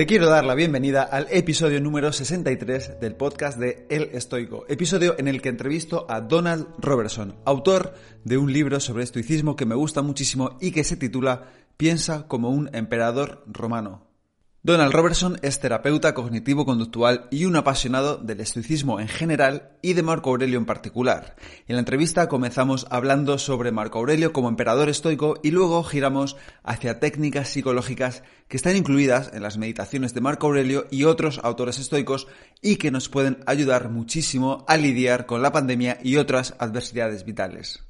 [0.00, 5.14] Te quiero dar la bienvenida al episodio número 63 del podcast de El Estoico, episodio
[5.18, 7.92] en el que entrevisto a Donald Robertson, autor
[8.24, 12.48] de un libro sobre estoicismo que me gusta muchísimo y que se titula Piensa como
[12.48, 14.09] un emperador romano.
[14.62, 20.28] Donald Robertson es terapeuta cognitivo-conductual y un apasionado del estoicismo en general y de Marco
[20.28, 21.34] Aurelio en particular.
[21.66, 27.00] En la entrevista comenzamos hablando sobre Marco Aurelio como emperador estoico y luego giramos hacia
[27.00, 32.26] técnicas psicológicas que están incluidas en las meditaciones de Marco Aurelio y otros autores estoicos
[32.60, 37.89] y que nos pueden ayudar muchísimo a lidiar con la pandemia y otras adversidades vitales.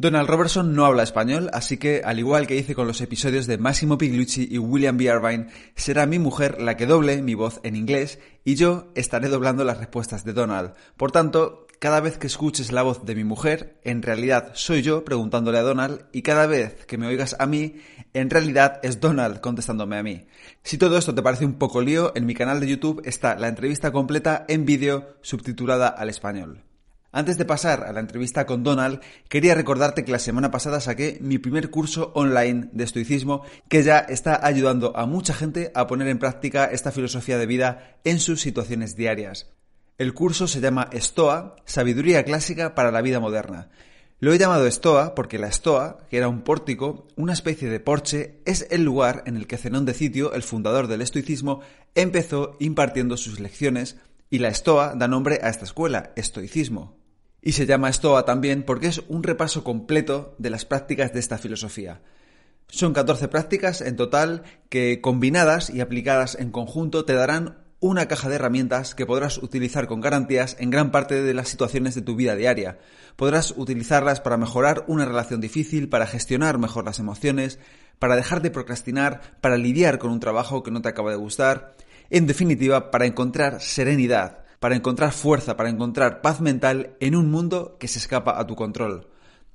[0.00, 3.58] Donald Robertson no habla español, así que, al igual que hice con los episodios de
[3.58, 5.06] Massimo Piglucci y William B.
[5.06, 9.64] Irvine, será mi mujer la que doble mi voz en inglés y yo estaré doblando
[9.64, 10.74] las respuestas de Donald.
[10.96, 15.04] Por tanto, cada vez que escuches la voz de mi mujer, en realidad soy yo
[15.04, 17.78] preguntándole a Donald y cada vez que me oigas a mí,
[18.14, 20.28] en realidad es Donald contestándome a mí.
[20.62, 23.48] Si todo esto te parece un poco lío, en mi canal de YouTube está la
[23.48, 26.67] entrevista completa en vídeo subtitulada al español.
[27.10, 31.16] Antes de pasar a la entrevista con Donald, quería recordarte que la semana pasada saqué
[31.22, 36.08] mi primer curso online de estoicismo que ya está ayudando a mucha gente a poner
[36.08, 39.50] en práctica esta filosofía de vida en sus situaciones diarias.
[39.96, 43.70] El curso se llama Estoa, Sabiduría Clásica para la Vida Moderna.
[44.20, 48.42] Lo he llamado Estoa porque la Estoa, que era un pórtico, una especie de porche,
[48.44, 51.62] es el lugar en el que Zenón de Sitio, el fundador del estoicismo,
[51.94, 53.96] empezó impartiendo sus lecciones
[54.28, 56.97] y la Estoa da nombre a esta escuela, estoicismo.
[57.40, 61.38] Y se llama Estoa también porque es un repaso completo de las prácticas de esta
[61.38, 62.00] filosofía.
[62.68, 68.28] Son 14 prácticas en total que combinadas y aplicadas en conjunto te darán una caja
[68.28, 72.16] de herramientas que podrás utilizar con garantías en gran parte de las situaciones de tu
[72.16, 72.78] vida diaria.
[73.16, 77.60] Podrás utilizarlas para mejorar una relación difícil, para gestionar mejor las emociones,
[77.98, 81.76] para dejar de procrastinar, para lidiar con un trabajo que no te acaba de gustar,
[82.10, 87.76] en definitiva, para encontrar serenidad, para encontrar fuerza, para encontrar paz mental en un mundo
[87.78, 89.08] que se escapa a tu control.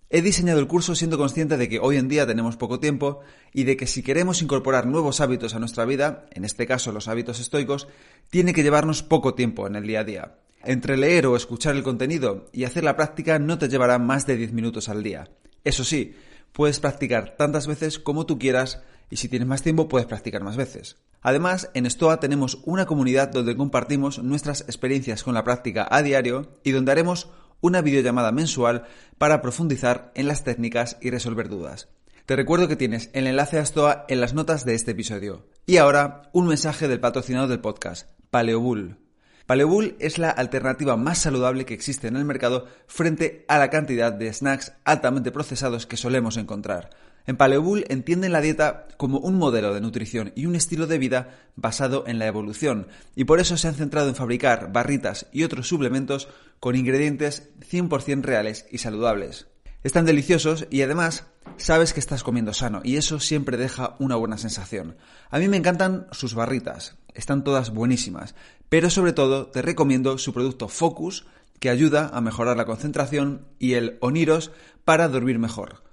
[0.09, 3.22] He diseñado el curso siendo consciente de que hoy en día tenemos poco tiempo
[3.52, 7.08] y de que si queremos incorporar nuevos hábitos a nuestra vida, en este caso los
[7.08, 7.88] hábitos estoicos,
[8.30, 10.36] tiene que llevarnos poco tiempo en el día a día.
[10.64, 14.38] Entre leer o escuchar el contenido y hacer la práctica no te llevará más de
[14.38, 15.31] 10 minutos al día.
[15.64, 16.14] Eso sí,
[16.52, 20.58] puedes practicar tantas veces como tú quieras y si tienes más tiempo puedes practicar más
[20.58, 20.97] veces.
[21.22, 26.52] Además, en Stoa tenemos una comunidad donde compartimos nuestras experiencias con la práctica a diario
[26.64, 27.30] y donde haremos
[27.62, 28.84] una videollamada mensual
[29.18, 31.88] para profundizar en las técnicas y resolver dudas.
[32.25, 35.46] Te recuerdo que tienes el enlace a Stoa en las notas de este episodio.
[35.66, 38.97] Y ahora, un mensaje del patrocinador del podcast, Paleobull.
[39.46, 44.14] Paleobull es la alternativa más saludable que existe en el mercado frente a la cantidad
[44.14, 46.91] de snacks altamente procesados que solemos encontrar.
[47.25, 51.39] En Paleobull entienden la dieta como un modelo de nutrición y un estilo de vida
[51.56, 55.67] basado en la evolución, y por eso se han centrado en fabricar barritas y otros
[55.67, 56.28] suplementos
[56.59, 59.47] con ingredientes 100% reales y saludables.
[59.84, 61.25] Están deliciosos y además
[61.57, 64.95] sabes que estás comiendo sano y eso siempre deja una buena sensación.
[65.29, 68.35] A mí me encantan sus barritas, están todas buenísimas,
[68.69, 71.25] pero sobre todo te recomiendo su producto Focus
[71.59, 74.52] que ayuda a mejorar la concentración y el Oniros
[74.85, 75.84] para dormir mejor.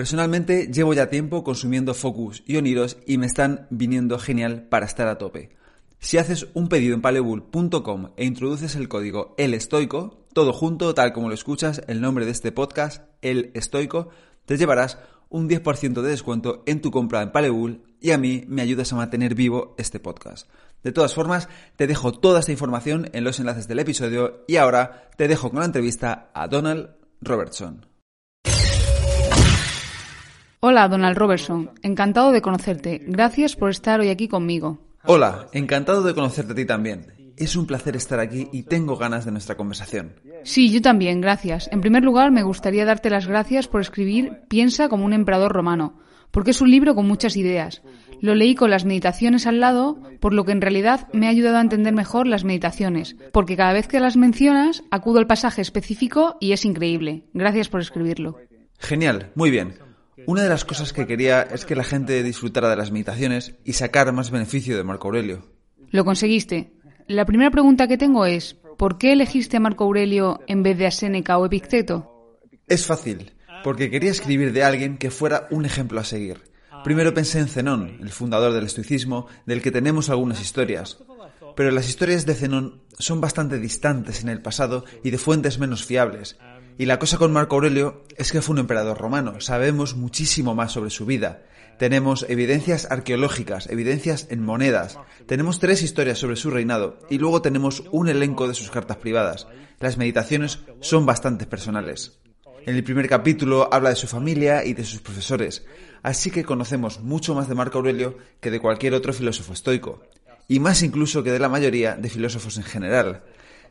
[0.00, 5.08] Personalmente llevo ya tiempo consumiendo Focus y Oniros y me están viniendo genial para estar
[5.08, 5.50] a tope.
[5.98, 11.12] Si haces un pedido en paleobull.com e introduces el código El Estoico, todo junto, tal
[11.12, 14.08] como lo escuchas, el nombre de este podcast, El Estoico,
[14.46, 14.96] te llevarás
[15.28, 18.96] un 10% de descuento en tu compra en Paleobull y a mí me ayudas a
[18.96, 20.48] mantener vivo este podcast.
[20.82, 25.10] De todas formas, te dejo toda esta información en los enlaces del episodio y ahora
[25.18, 26.88] te dejo con la entrevista a Donald
[27.20, 27.90] Robertson.
[30.62, 31.70] Hola, Donald Robertson.
[31.82, 33.00] Encantado de conocerte.
[33.06, 34.78] Gracias por estar hoy aquí conmigo.
[35.06, 37.06] Hola, encantado de conocerte a ti también.
[37.38, 40.12] Es un placer estar aquí y tengo ganas de nuestra conversación.
[40.44, 41.70] Sí, yo también, gracias.
[41.72, 45.98] En primer lugar, me gustaría darte las gracias por escribir Piensa como un emperador romano,
[46.30, 47.80] porque es un libro con muchas ideas.
[48.20, 51.56] Lo leí con las meditaciones al lado, por lo que en realidad me ha ayudado
[51.56, 56.36] a entender mejor las meditaciones, porque cada vez que las mencionas acudo al pasaje específico
[56.38, 57.24] y es increíble.
[57.32, 58.36] Gracias por escribirlo.
[58.78, 59.89] Genial, muy bien.
[60.26, 63.72] Una de las cosas que quería es que la gente disfrutara de las meditaciones y
[63.74, 65.46] sacar más beneficio de Marco Aurelio.
[65.90, 66.72] Lo conseguiste.
[67.06, 70.86] La primera pregunta que tengo es, ¿por qué elegiste a Marco Aurelio en vez de
[70.86, 72.38] a Séneca o Epicteto?
[72.68, 73.32] Es fácil,
[73.64, 76.38] porque quería escribir de alguien que fuera un ejemplo a seguir.
[76.84, 80.98] Primero pensé en Zenón, el fundador del estoicismo, del que tenemos algunas historias.
[81.56, 85.84] Pero las historias de Zenón son bastante distantes en el pasado y de fuentes menos
[85.84, 86.38] fiables.
[86.80, 89.38] Y la cosa con Marco Aurelio es que fue un emperador romano.
[89.42, 91.42] Sabemos muchísimo más sobre su vida.
[91.78, 94.98] Tenemos evidencias arqueológicas, evidencias en monedas.
[95.26, 99.46] Tenemos tres historias sobre su reinado y luego tenemos un elenco de sus cartas privadas.
[99.78, 102.18] Las meditaciones son bastante personales.
[102.64, 105.66] En el primer capítulo habla de su familia y de sus profesores,
[106.02, 110.00] así que conocemos mucho más de Marco Aurelio que de cualquier otro filósofo estoico,
[110.48, 113.22] y más incluso que de la mayoría de filósofos en general.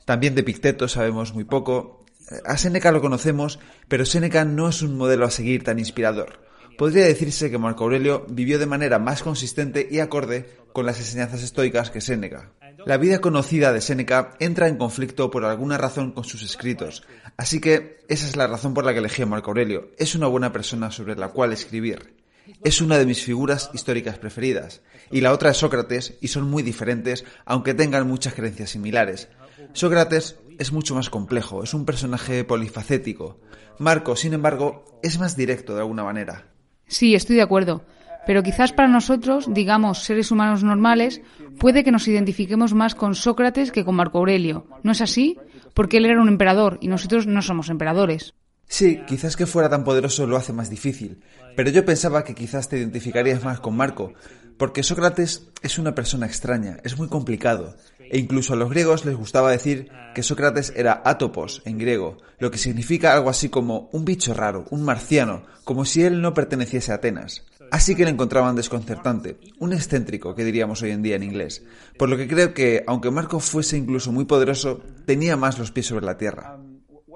[0.06, 2.00] También de Picteto sabemos muy poco,
[2.46, 6.40] a Séneca lo conocemos, pero Séneca no es un modelo a seguir tan inspirador.
[6.78, 11.44] Podría decirse que Marco Aurelio vivió de manera más consistente y acorde con las enseñanzas
[11.44, 12.54] estoicas que Séneca.
[12.86, 17.04] La vida conocida de Séneca entra en conflicto por alguna razón con sus escritos,
[17.36, 19.90] así que esa es la razón por la que elegí a Marco Aurelio.
[19.98, 22.16] Es una buena persona sobre la cual escribir.
[22.64, 24.82] Es una de mis figuras históricas preferidas,
[25.12, 29.28] y la otra es Sócrates, y son muy diferentes, aunque tengan muchas creencias similares.
[29.74, 33.40] Sócrates es mucho más complejo, es un personaje polifacético.
[33.80, 36.46] Marco, sin embargo, es más directo de alguna manera.
[36.88, 37.84] Sí, estoy de acuerdo.
[38.28, 41.22] Pero quizás para nosotros, digamos, seres humanos normales,
[41.58, 44.68] puede que nos identifiquemos más con Sócrates que con Marco Aurelio.
[44.84, 45.38] ¿No es así?
[45.74, 48.36] Porque él era un emperador y nosotros no somos emperadores.
[48.68, 51.22] Sí, quizás que fuera tan poderoso lo hace más difícil,
[51.56, 54.14] pero yo pensaba que quizás te identificarías más con Marco,
[54.58, 57.78] porque Sócrates es una persona extraña, es muy complicado,
[58.10, 62.52] e incluso a los griegos les gustaba decir que Sócrates era atopos en griego, lo
[62.52, 66.92] que significa algo así como un bicho raro, un marciano, como si él no perteneciese
[66.92, 67.46] a Atenas.
[67.72, 71.64] Así que le encontraban desconcertante, un excéntrico que diríamos hoy en día en inglés,
[71.98, 75.86] por lo que creo que, aunque Marco fuese incluso muy poderoso, tenía más los pies
[75.86, 76.58] sobre la tierra.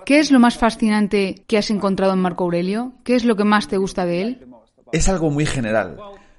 [0.06, 2.94] ¿Qué es lo más fascinante que has encontrado en Marco Aurelio?
[3.04, 4.48] ¿Qué es lo que más te gusta de él?
[4.92, 5.98] Es algo muy general.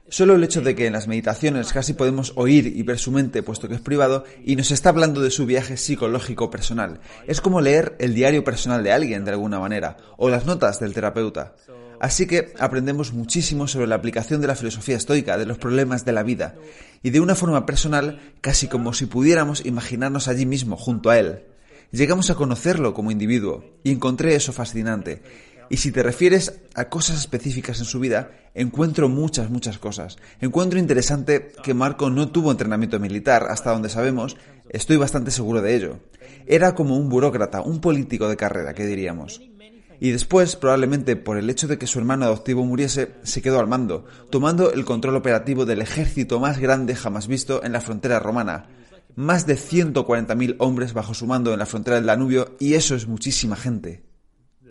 [0.09, 3.43] Solo el hecho de que en las meditaciones casi podemos oír y ver su mente,
[3.43, 7.01] puesto que es privado, y nos está hablando de su viaje psicológico personal.
[7.27, 10.93] Es como leer el diario personal de alguien, de alguna manera, o las notas del
[10.93, 11.55] terapeuta.
[12.01, 16.13] Así que aprendemos muchísimo sobre la aplicación de la filosofía estoica, de los problemas de
[16.13, 16.55] la vida,
[17.03, 21.45] y de una forma personal, casi como si pudiéramos imaginarnos allí mismo, junto a él.
[21.93, 25.23] Llegamos a conocerlo como individuo, y encontré eso fascinante.
[25.71, 30.17] Y si te refieres a cosas específicas en su vida, encuentro muchas, muchas cosas.
[30.41, 34.37] Encuentro interesante que Marco no tuvo entrenamiento militar, hasta donde sabemos,
[34.69, 35.99] estoy bastante seguro de ello.
[36.47, 39.41] Era como un burócrata, un político de carrera, que diríamos.
[40.01, 43.69] Y después, probablemente por el hecho de que su hermano adoptivo muriese, se quedó al
[43.69, 48.67] mando, tomando el control operativo del ejército más grande jamás visto en la frontera romana.
[49.17, 53.07] Más de 140.000 hombres bajo su mando en la frontera del Danubio, y eso es
[53.07, 54.03] muchísima gente.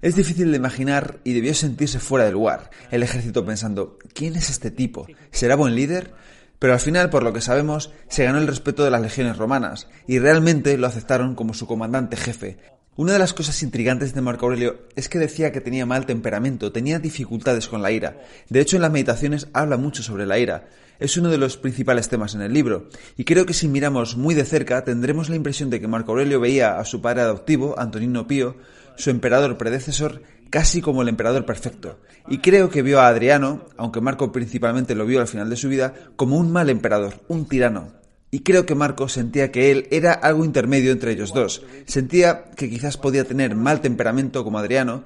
[0.04, 4.50] Es difícil de imaginar y debió sentirse fuera de lugar, el ejército pensando, ¿quién es
[4.50, 5.08] este tipo?
[5.32, 6.12] ¿Será buen líder?
[6.60, 9.88] Pero al final, por lo que sabemos, se ganó el respeto de las legiones romanas,
[10.06, 12.58] y realmente lo aceptaron como su comandante jefe.
[12.98, 16.74] Una de las cosas intrigantes de Marco Aurelio es que decía que tenía mal temperamento,
[16.74, 18.22] tenía dificultades con la ira.
[18.50, 20.68] De hecho, en las meditaciones habla mucho sobre la ira.
[21.00, 24.36] Es uno de los principales temas en el libro, y creo que si miramos muy
[24.36, 28.28] de cerca tendremos la impresión de que Marco Aurelio veía a su padre adoptivo, Antonino
[28.28, 28.58] Pío,
[28.96, 34.02] su emperador predecesor casi como el emperador perfecto, y creo que vio a Adriano, aunque
[34.02, 37.92] Marco principalmente lo vio al final de su vida, como un mal emperador, un tirano.
[38.30, 41.64] Y creo que Marco sentía que él era algo intermedio entre ellos dos.
[41.86, 45.04] Sentía que quizás podía tener mal temperamento como Adriano,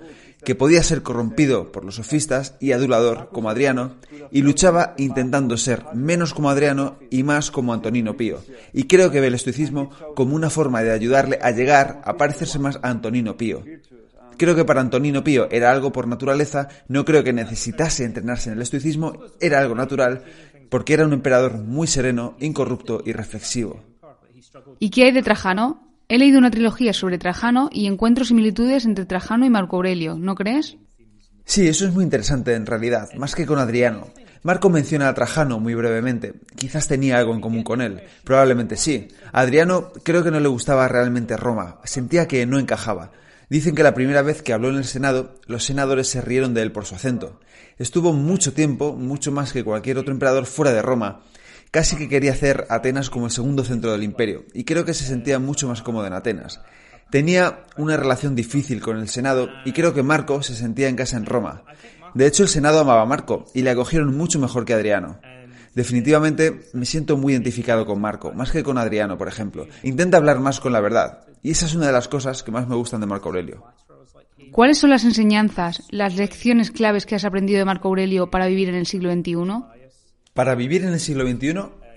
[0.48, 3.96] que podía ser corrompido por los sofistas y adulador como Adriano,
[4.32, 8.40] y luchaba intentando ser menos como Adriano y más como Antonino Pío.
[8.72, 12.60] Y creo que ve el estoicismo como una forma de ayudarle a llegar a parecerse
[12.60, 13.62] más a Antonino Pío.
[14.38, 18.56] Creo que para Antonino Pío era algo por naturaleza, no creo que necesitase entrenarse en
[18.56, 20.24] el estoicismo, era algo natural,
[20.70, 23.84] porque era un emperador muy sereno, incorrupto y reflexivo.
[24.80, 25.87] ¿Y qué hay de Trajano?
[26.10, 30.36] He leído una trilogía sobre Trajano y encuentro similitudes entre Trajano y Marco Aurelio, ¿no
[30.36, 30.78] crees?
[31.44, 34.08] Sí, eso es muy interesante en realidad, más que con Adriano.
[34.44, 36.36] Marco menciona a Trajano muy brevemente.
[36.56, 38.02] Quizás tenía algo en común con él.
[38.24, 39.10] Probablemente sí.
[39.34, 41.82] A Adriano creo que no le gustaba realmente Roma.
[41.84, 43.12] Sentía que no encajaba.
[43.50, 46.62] Dicen que la primera vez que habló en el Senado, los senadores se rieron de
[46.62, 47.42] él por su acento.
[47.78, 51.22] Estuvo mucho tiempo, mucho más que cualquier otro emperador fuera de Roma.
[51.72, 55.06] Casi que quería hacer Atenas como el segundo centro del imperio, y creo que se
[55.06, 56.62] sentía mucho más cómodo en Atenas.
[57.10, 61.18] Tenía una relación difícil con el Senado y creo que Marco se sentía en casa
[61.18, 61.64] en Roma.
[62.14, 65.20] De hecho, el Senado amaba a Marco y le acogieron mucho mejor que Adriano.
[65.74, 69.68] Definitivamente me siento muy identificado con Marco, más que con Adriano, por ejemplo.
[69.84, 72.68] Intenta hablar más con la verdad, y esa es una de las cosas que más
[72.68, 73.64] me gustan de Marco Aurelio.
[74.52, 78.70] ¿Cuáles son las enseñanzas, las lecciones claves que has aprendido de Marco Aurelio para vivir
[78.70, 79.77] en el siglo XXI?
[80.38, 81.56] Para vivir en el siglo XXI,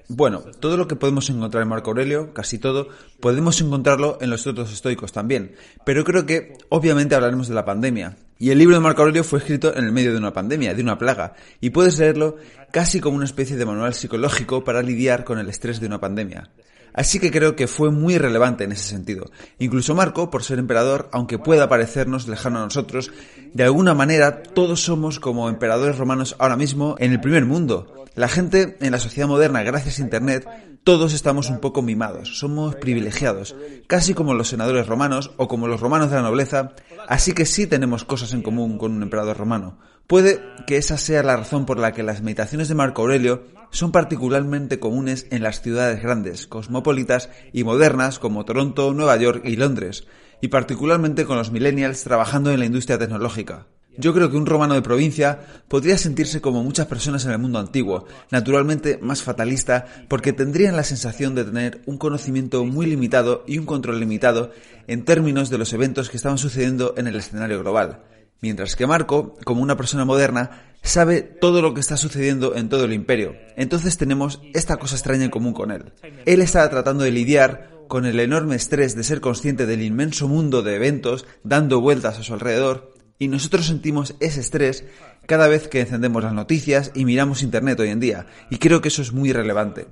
[0.08, 2.88] bueno, todo lo que podemos encontrar en Marco Aurelio, casi todo,
[3.20, 5.56] podemos encontrarlo en los otros estoicos también.
[5.84, 8.16] Pero creo que obviamente hablaremos de la pandemia.
[8.38, 10.80] Y el libro de Marco Aurelio fue escrito en el medio de una pandemia, de
[10.80, 12.38] una plaga, y puedes leerlo
[12.72, 16.48] casi como una especie de manual psicológico para lidiar con el estrés de una pandemia.
[16.92, 19.30] Así que creo que fue muy relevante en ese sentido.
[19.58, 23.10] Incluso Marco, por ser emperador, aunque pueda parecernos lejano a nosotros,
[23.52, 28.00] de alguna manera todos somos como emperadores romanos ahora mismo en el primer mundo.
[28.14, 30.46] La gente en la sociedad moderna, gracias a Internet,
[30.82, 33.54] todos estamos un poco mimados, somos privilegiados,
[33.86, 36.72] casi como los senadores romanos o como los romanos de la nobleza,
[37.06, 39.78] así que sí tenemos cosas en común con un emperador romano.
[40.10, 43.92] Puede que esa sea la razón por la que las meditaciones de Marco Aurelio son
[43.92, 50.08] particularmente comunes en las ciudades grandes, cosmopolitas y modernas como Toronto, Nueva York y Londres,
[50.40, 53.68] y particularmente con los millennials trabajando en la industria tecnológica.
[53.98, 57.60] Yo creo que un romano de provincia podría sentirse como muchas personas en el mundo
[57.60, 63.58] antiguo, naturalmente más fatalista, porque tendrían la sensación de tener un conocimiento muy limitado y
[63.58, 64.50] un control limitado
[64.88, 68.00] en términos de los eventos que estaban sucediendo en el escenario global.
[68.40, 72.84] Mientras que Marco, como una persona moderna, sabe todo lo que está sucediendo en todo
[72.84, 73.36] el imperio.
[73.56, 75.92] Entonces tenemos esta cosa extraña en común con él.
[76.24, 80.62] Él estaba tratando de lidiar con el enorme estrés de ser consciente del inmenso mundo
[80.62, 84.84] de eventos dando vueltas a su alrededor y nosotros sentimos ese estrés
[85.26, 88.88] cada vez que encendemos las noticias y miramos Internet hoy en día, y creo que
[88.88, 89.86] eso es muy relevante.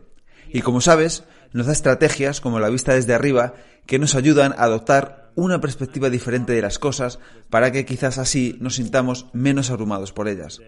[0.50, 3.54] Y como sabes, nos da estrategias como la vista desde arriba
[3.86, 8.56] que nos ayudan a adoptar una perspectiva diferente de las cosas para que quizás así
[8.60, 10.60] nos sintamos menos abrumados por ellas.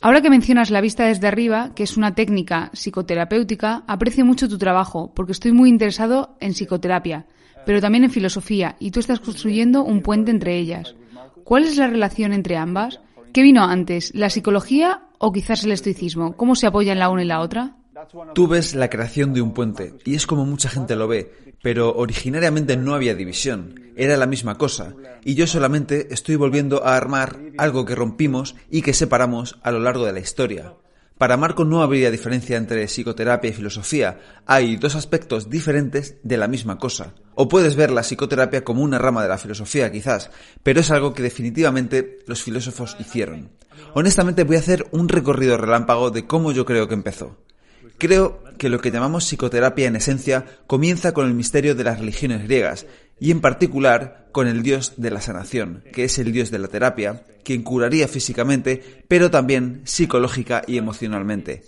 [0.00, 4.58] Ahora que mencionas la vista desde arriba, que es una técnica psicoterapéutica, aprecio mucho tu
[4.58, 7.26] trabajo porque estoy muy interesado en psicoterapia,
[7.64, 10.96] pero también en filosofía, y tú estás construyendo un puente entre ellas.
[11.44, 13.00] ¿Cuál es la relación entre ambas?
[13.32, 16.36] ¿Qué vino antes, la psicología o quizás el estoicismo?
[16.36, 17.76] ¿Cómo se apoyan la una y la otra?
[18.34, 21.94] Tú ves la creación de un puente, y es como mucha gente lo ve, pero
[21.94, 27.38] originariamente no había división, era la misma cosa, y yo solamente estoy volviendo a armar
[27.58, 30.74] algo que rompimos y que separamos a lo largo de la historia.
[31.20, 36.48] Para Marco no habría diferencia entre psicoterapia y filosofía, hay dos aspectos diferentes de la
[36.48, 37.12] misma cosa.
[37.34, 40.30] O puedes ver la psicoterapia como una rama de la filosofía quizás,
[40.62, 43.50] pero es algo que definitivamente los filósofos hicieron.
[43.92, 47.36] Honestamente voy a hacer un recorrido relámpago de cómo yo creo que empezó.
[48.00, 52.42] Creo que lo que llamamos psicoterapia en esencia comienza con el misterio de las religiones
[52.44, 52.86] griegas,
[53.20, 56.68] y en particular con el dios de la sanación, que es el dios de la
[56.68, 61.62] terapia, quien curaría físicamente, pero también psicológica y emocionalmente.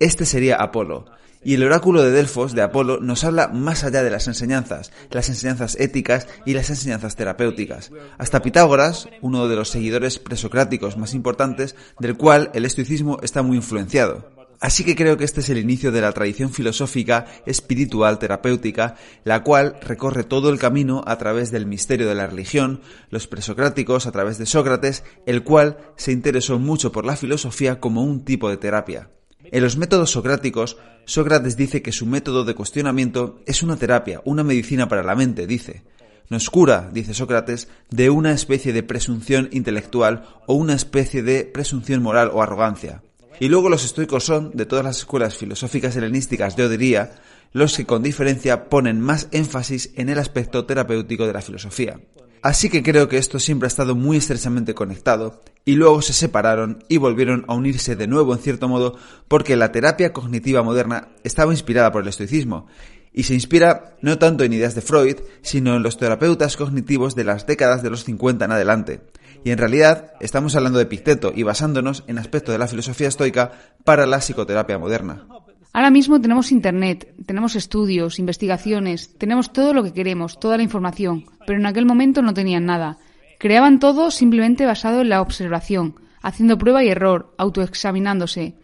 [0.00, 1.04] Este sería Apolo.
[1.44, 5.28] Y el oráculo de Delfos de Apolo nos habla más allá de las enseñanzas, las
[5.28, 7.90] enseñanzas éticas y las enseñanzas terapéuticas.
[8.16, 13.58] Hasta Pitágoras, uno de los seguidores presocráticos más importantes, del cual el estoicismo está muy
[13.58, 14.33] influenciado.
[14.60, 19.42] Así que creo que este es el inicio de la tradición filosófica, espiritual, terapéutica, la
[19.42, 22.80] cual recorre todo el camino a través del misterio de la religión,
[23.10, 28.02] los presocráticos a través de Sócrates, el cual se interesó mucho por la filosofía como
[28.02, 29.10] un tipo de terapia.
[29.50, 34.42] En los métodos socráticos, Sócrates dice que su método de cuestionamiento es una terapia, una
[34.42, 35.82] medicina para la mente, dice.
[36.30, 42.02] Nos cura, dice Sócrates, de una especie de presunción intelectual o una especie de presunción
[42.02, 43.02] moral o arrogancia.
[43.40, 47.12] Y luego los estoicos son, de todas las escuelas filosóficas helenísticas, yo diría,
[47.52, 52.00] los que con diferencia ponen más énfasis en el aspecto terapéutico de la filosofía.
[52.42, 56.84] Así que creo que esto siempre ha estado muy estrechamente conectado, y luego se separaron
[56.88, 58.98] y volvieron a unirse de nuevo en cierto modo
[59.28, 62.66] porque la terapia cognitiva moderna estaba inspirada por el estoicismo,
[63.14, 67.24] y se inspira no tanto en ideas de Freud, sino en los terapeutas cognitivos de
[67.24, 69.00] las décadas de los 50 en adelante.
[69.44, 73.52] Y en realidad estamos hablando de Epicteto y basándonos en aspectos de la filosofía estoica
[73.84, 75.26] para la psicoterapia moderna.
[75.74, 81.26] Ahora mismo tenemos Internet, tenemos estudios, investigaciones, tenemos todo lo que queremos, toda la información,
[81.46, 82.96] pero en aquel momento no tenían nada.
[83.38, 85.96] Creaban todo simplemente basado en la observación.
[86.22, 88.54] haciendo prueba y error, autoexaminándose.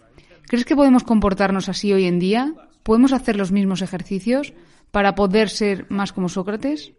[0.46, 2.54] ¿Crees que podemos comportarnos así hoy en día?
[2.82, 4.54] ¿Podemos hacer los mismos ejercicios
[4.90, 6.94] para poder ser más como Sócrates?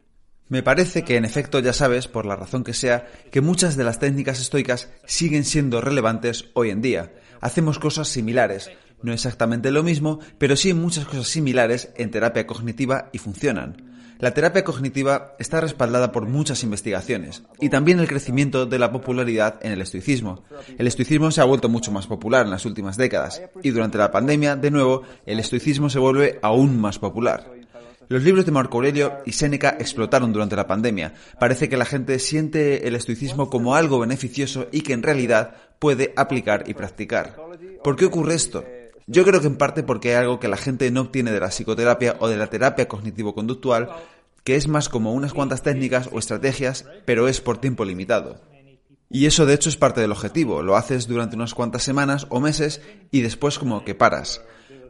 [0.51, 3.86] Me parece que, en efecto, ya sabes, por la razón que sea, que muchas de
[3.86, 7.13] las técnicas estoicas siguen siendo relevantes hoy en día.
[7.39, 8.70] Hacemos cosas similares,
[9.01, 13.77] no exactamente lo mismo, pero sí muchas cosas similares en terapia cognitiva y funcionan.
[14.20, 19.58] La terapia cognitiva está respaldada por muchas investigaciones y también el crecimiento de la popularidad
[19.62, 20.43] en el estoicismo.
[20.77, 24.12] El estoicismo se ha vuelto mucho más popular en las últimas décadas y durante la
[24.12, 27.61] pandemia, de nuevo, el estoicismo se vuelve aún más popular.
[28.12, 31.13] Los libros de Marco Aurelio y Séneca explotaron durante la pandemia.
[31.39, 36.12] Parece que la gente siente el estoicismo como algo beneficioso y que en realidad puede
[36.18, 37.38] aplicar y practicar.
[37.82, 38.65] ¿Por qué ocurre esto?
[39.08, 41.51] Yo creo que en parte porque hay algo que la gente no obtiene de la
[41.51, 43.88] psicoterapia o de la terapia cognitivo-conductual,
[44.44, 48.41] que es más como unas cuantas técnicas o estrategias, pero es por tiempo limitado.
[49.10, 52.41] Y eso de hecho es parte del objetivo, lo haces durante unas cuantas semanas o
[52.41, 54.41] meses y después como que paras.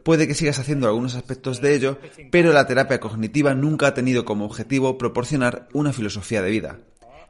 [0.04, 1.98] Puede que sigas haciendo algunos aspectos de ello,
[2.30, 6.80] pero la terapia cognitiva nunca ha tenido como objetivo proporcionar una filosofía de vida.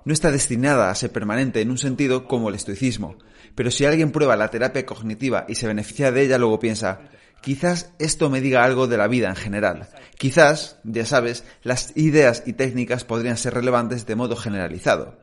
[0.05, 3.17] No está destinada a ser permanente en un sentido como el estoicismo,
[3.55, 7.02] pero si alguien prueba la terapia cognitiva y se beneficia de ella, luego piensa,
[7.41, 9.88] quizás esto me diga algo de la vida en general.
[10.19, 15.19] Quizás, ya sabes, las ideas y técnicas podrían ser relevantes de modo generalizado.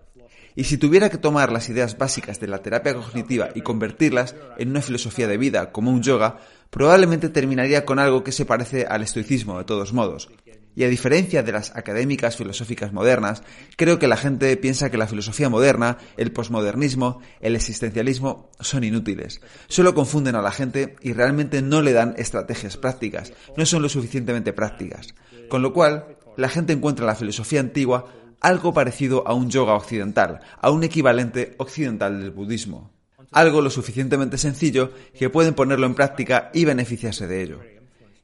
[0.56, 4.70] Y si tuviera que tomar las ideas básicas de la terapia cognitiva y convertirlas en
[4.70, 6.40] una filosofía de vida como un yoga,
[6.70, 10.30] probablemente terminaría con algo que se parece al estoicismo de todos modos,
[10.76, 13.44] y a diferencia de las académicas filosóficas modernas,
[13.76, 19.42] creo que la gente piensa que la filosofía moderna, el posmodernismo, el existencialismo son inútiles.
[19.68, 23.90] Solo confunden a la gente y realmente no le dan estrategias prácticas, no son lo
[23.90, 25.16] suficientemente prácticas.
[25.50, 29.74] Con lo cual, la gente encuentra en la filosofía antigua algo parecido a un yoga
[29.74, 32.99] occidental, a un equivalente occidental del budismo.
[33.32, 37.60] Algo lo suficientemente sencillo que pueden ponerlo en práctica y beneficiarse de ello.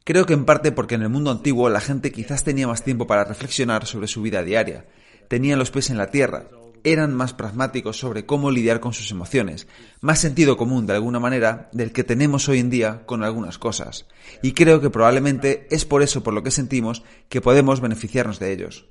[0.04, 3.08] Creo que en parte porque en el mundo antiguo la gente quizás tenía más tiempo
[3.08, 4.86] para reflexionar sobre su vida diaria,
[5.28, 6.48] tenían los pies en la tierra,
[6.84, 9.68] eran más pragmáticos sobre cómo lidiar con sus emociones,
[10.02, 14.06] más sentido común de alguna manera del que tenemos hoy en día con algunas cosas.
[14.44, 18.54] Y creo que probablemente es por eso por lo que sentimos que podemos beneficiarnos de
[18.54, 18.86] ellos.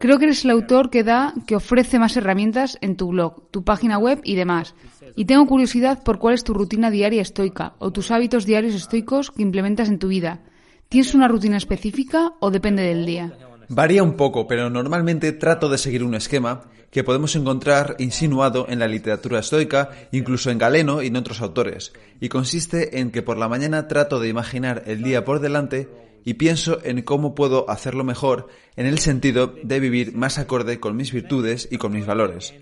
[0.00, 3.64] Creo que eres el autor que da, que ofrece más herramientas en tu blog, tu
[3.64, 4.74] página web y demás.
[5.14, 9.30] Y tengo curiosidad por cuál es tu rutina diaria estoica o tus hábitos diarios estoicos
[9.30, 10.40] que implementas en tu vida.
[10.88, 13.36] ¿Tienes una rutina específica o depende del día?
[13.68, 18.78] Varía un poco, pero normalmente trato de seguir un esquema que podemos encontrar insinuado en
[18.78, 23.36] la literatura estoica, incluso en Galeno y en otros autores, y consiste en que por
[23.36, 25.88] la mañana trato de imaginar el día por delante
[26.24, 30.96] y pienso en cómo puedo hacerlo mejor en el sentido de vivir más acorde con
[30.96, 32.54] mis virtudes y con mis valores.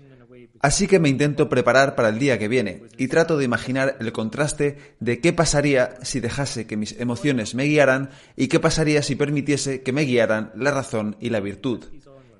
[0.61, 4.11] Así que me intento preparar para el día que viene y trato de imaginar el
[4.11, 9.15] contraste de qué pasaría si dejase que mis emociones me guiaran y qué pasaría si
[9.15, 11.85] permitiese que me guiaran la razón y la virtud.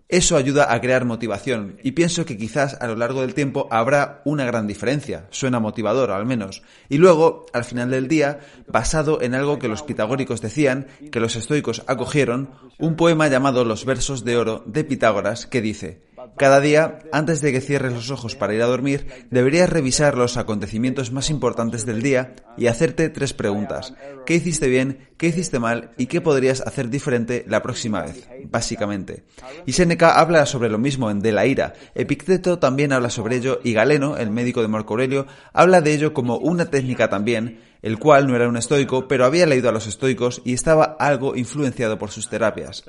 [0.09, 4.23] Eso ayuda a crear motivación y pienso que quizás a lo largo del tiempo habrá
[4.25, 6.63] una gran diferencia, suena motivador al menos.
[6.89, 11.35] Y luego, al final del día, basado en algo que los pitagóricos decían, que los
[11.35, 16.01] estoicos acogieron, un poema llamado Los versos de oro de Pitágoras que dice,
[16.39, 20.37] cada día, antes de que cierres los ojos para ir a dormir, deberías revisar los
[20.37, 23.93] acontecimientos más importantes del día y hacerte tres preguntas.
[24.25, 25.09] ¿Qué hiciste bien?
[25.17, 25.91] ¿Qué hiciste mal?
[25.97, 28.25] ¿Y qué podrías hacer diferente la próxima vez?
[28.49, 29.25] Básicamente.
[29.65, 31.73] Y Seneca habla sobre lo mismo en De la ira.
[31.93, 36.13] Epicteto también habla sobre ello y Galeno, el médico de Marco Aurelio, habla de ello
[36.13, 39.87] como una técnica también, el cual no era un estoico, pero había leído a los
[39.87, 42.85] estoicos y estaba algo influenciado por sus terapias.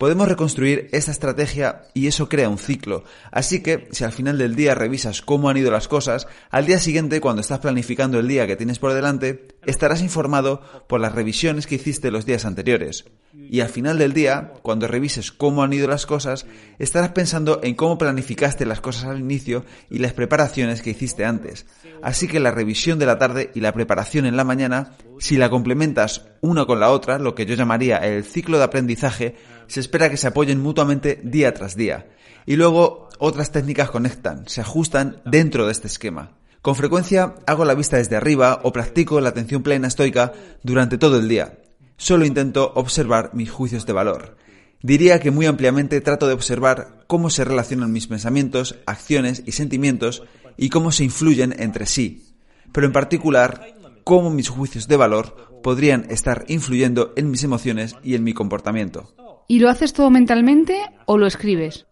[0.00, 3.04] Podemos reconstruir esta estrategia y eso crea un ciclo.
[3.30, 6.78] Así que, si al final del día revisas cómo han ido las cosas, al día
[6.78, 11.66] siguiente, cuando estás planificando el día que tienes por delante, estarás informado por las revisiones
[11.66, 13.04] que hiciste los días anteriores.
[13.32, 16.46] Y al final del día, cuando revises cómo han ido las cosas,
[16.78, 21.66] estarás pensando en cómo planificaste las cosas al inicio y las preparaciones que hiciste antes.
[22.02, 25.50] Así que la revisión de la tarde y la preparación en la mañana, si la
[25.50, 30.10] complementas una con la otra, lo que yo llamaría el ciclo de aprendizaje, se espera
[30.10, 32.08] que se apoyen mutuamente día tras día.
[32.46, 36.39] Y luego otras técnicas conectan, se ajustan dentro de este esquema.
[36.62, 41.18] Con frecuencia hago la vista desde arriba o practico la atención plena estoica durante todo
[41.18, 41.58] el día.
[41.96, 44.36] Solo intento observar mis juicios de valor.
[44.82, 50.22] Diría que muy ampliamente trato de observar cómo se relacionan mis pensamientos, acciones y sentimientos
[50.58, 52.34] y cómo se influyen entre sí,
[52.72, 58.14] pero en particular cómo mis juicios de valor podrían estar influyendo en mis emociones y
[58.14, 59.14] en mi comportamiento.
[59.48, 61.86] ¿Y lo haces todo mentalmente o lo escribes?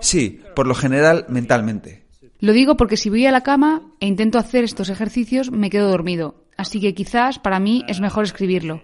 [0.00, 2.05] Sí, por lo general mentalmente.
[2.38, 5.88] Lo digo porque si voy a la cama e intento hacer estos ejercicios me quedo
[5.88, 8.82] dormido, así que quizás para mí es mejor escribirlo.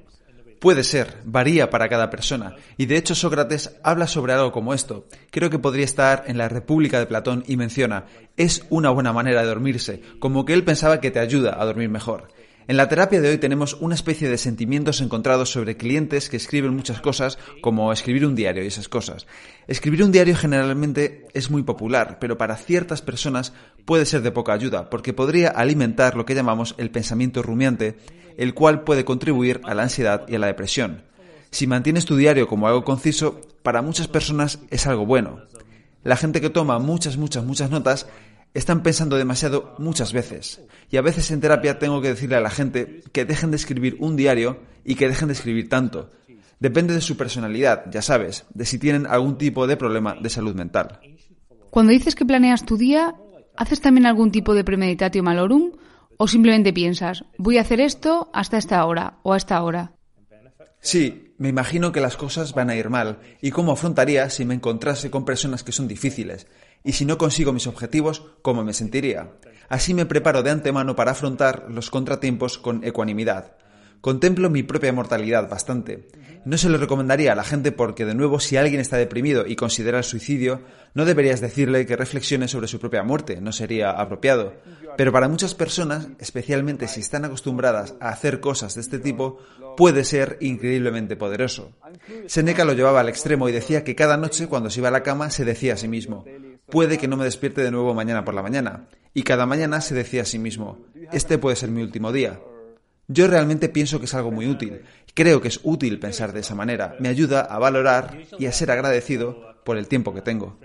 [0.59, 5.07] Puede ser, varía para cada persona, y de hecho Sócrates habla sobre algo como esto.
[5.33, 8.05] Creo que podría estar en la República de Platón y menciona,
[8.37, 11.89] es una buena manera de dormirse, como que él pensaba que te ayuda a dormir
[11.89, 12.29] mejor.
[12.69, 16.77] En la terapia de hoy tenemos una especie de sentimientos encontrados sobre clientes que escriben
[16.77, 19.27] muchas cosas, como escribir un diario y esas cosas.
[19.67, 23.53] Escribir un diario generalmente es muy popular, pero para ciertas personas
[23.85, 27.97] puede ser de poca ayuda, porque podría alimentar lo que llamamos el pensamiento rumiante,
[28.37, 31.03] el cual puede contribuir a la ansiedad y a la depresión.
[31.51, 35.41] Si mantienes tu diario como algo conciso, para muchas personas es algo bueno.
[36.05, 38.07] La gente que toma muchas, muchas, muchas notas
[38.55, 40.63] están pensando demasiado muchas veces.
[40.91, 43.97] Y a veces en terapia tengo que decirle a la gente que dejen de escribir
[44.01, 46.11] un diario y que dejen de escribir tanto.
[46.61, 50.55] Depende de su personalidad, ya sabes, de si tienen algún tipo de problema de salud
[50.55, 51.01] mental.
[51.71, 53.15] Cuando dices que planeas tu día,
[53.57, 55.73] ¿haces también algún tipo de premeditatio malorum?
[56.19, 59.93] ¿O simplemente piensas, voy a hacer esto hasta esta hora o a esta hora?
[60.79, 64.55] Sí, me imagino que las cosas van a ir mal y cómo afrontaría si me
[64.55, 66.47] encontrase con personas que son difíciles
[66.85, 69.33] y si no consigo mis objetivos, cómo me sentiría.
[69.69, 73.57] Así me preparo de antemano para afrontar los contratiempos con ecuanimidad.
[74.03, 76.09] Contemplo mi propia mortalidad bastante.
[76.45, 79.55] No se lo recomendaría a la gente porque, de nuevo, si alguien está deprimido y
[79.55, 80.61] considera el suicidio,
[80.93, 84.55] no deberías decirle que reflexione sobre su propia muerte, no sería apropiado.
[84.97, 89.39] Pero para muchas personas, especialmente si están acostumbradas a hacer cosas de este tipo,
[89.77, 91.71] puede ser increíblemente poderoso.
[92.27, 95.05] Seneca lo llevaba al extremo y decía que cada noche cuando se iba a la
[95.05, 96.25] cama se decía a sí mismo,
[96.73, 98.87] puede que no me despierte de nuevo mañana por la mañana.
[99.13, 100.79] Y cada mañana se decía a sí mismo,
[101.13, 102.41] este puede ser mi último día.
[103.09, 104.81] Yo realmente pienso que es algo muy útil.
[105.13, 106.97] Creo que es útil pensar de esa manera.
[106.99, 110.59] Me ayuda a valorar y a ser agradecido por el tiempo que tengo.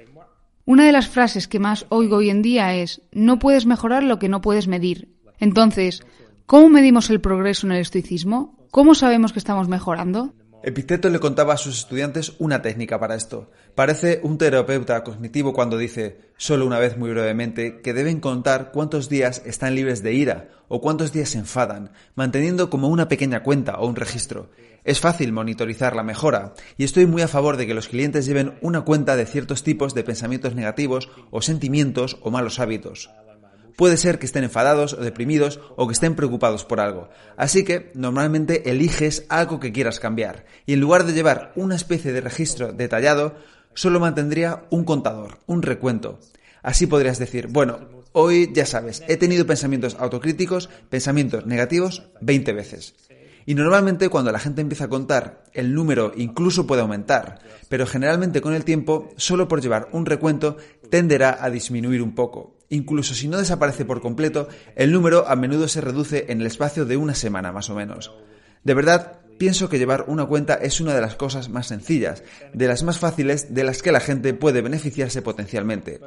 [0.63, 4.17] Una de las frases que más oigo hoy en día es, no puedes mejorar lo
[4.17, 5.09] que no puedes medir.
[5.39, 6.05] Entonces,
[6.45, 8.65] ¿cómo medimos el progreso en el estoicismo?
[8.71, 10.33] ¿Cómo sabemos que estamos mejorando?
[10.67, 13.49] Epicteto le contaba a sus estudiantes una técnica para esto.
[13.73, 19.07] Parece un terapeuta cognitivo cuando dice, solo una vez muy brevemente, que deben contar cuántos
[19.07, 23.79] días están libres de ira o cuántos días se enfadan, manteniendo como una pequeña cuenta
[23.79, 24.49] o un registro.
[24.83, 28.55] Es fácil monitorizar la mejora y estoy muy a favor de que los clientes lleven
[28.59, 33.09] una cuenta de ciertos tipos de pensamientos negativos o sentimientos o malos hábitos.
[33.77, 37.13] Puede ser que estén enfadados o deprimidos o que estén preocupados por algo.
[37.37, 42.11] Así que normalmente eliges algo que quieras cambiar y en lugar de llevar una especie
[42.11, 43.35] de registro detallado,
[43.75, 46.17] solo mantendría un contador, un recuento.
[46.63, 52.95] Así podrías decir, bueno, hoy ya sabes, he tenido pensamientos autocríticos, pensamientos negativos 20 veces.
[53.45, 58.41] Y normalmente cuando la gente empieza a contar, el número incluso puede aumentar, pero generalmente
[58.41, 60.57] con el tiempo, solo por llevar un recuento,
[60.89, 62.56] tenderá a disminuir un poco.
[62.69, 66.85] Incluso si no desaparece por completo, el número a menudo se reduce en el espacio
[66.85, 68.11] de una semana más o menos.
[68.63, 72.67] De verdad, pienso que llevar una cuenta es una de las cosas más sencillas, de
[72.67, 76.01] las más fáciles, de las que la gente puede beneficiarse potencialmente.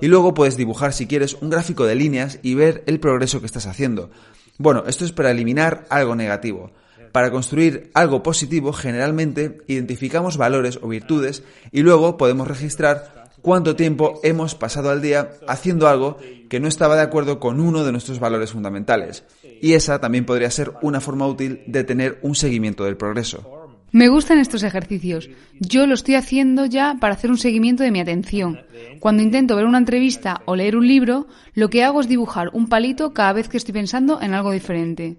[0.00, 3.46] Y luego puedes dibujar si quieres un gráfico de líneas y ver el progreso que
[3.46, 4.10] estás haciendo.
[4.58, 6.72] Bueno, esto es para eliminar algo negativo.
[7.12, 14.20] Para construir algo positivo, generalmente identificamos valores o virtudes y luego podemos registrar cuánto tiempo
[14.22, 16.16] hemos pasado al día haciendo algo
[16.48, 19.24] que no estaba de acuerdo con uno de nuestros valores fundamentales.
[19.60, 23.62] Y esa también podría ser una forma útil de tener un seguimiento del progreso.
[23.92, 25.28] Me gustan estos ejercicios.
[25.60, 28.60] Yo lo estoy haciendo ya para hacer un seguimiento de mi atención.
[29.00, 32.70] Cuando intento ver una entrevista o leer un libro, lo que hago es dibujar un
[32.70, 35.18] palito cada vez que estoy pensando en algo diferente.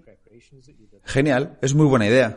[1.04, 2.36] Genial, es muy buena idea.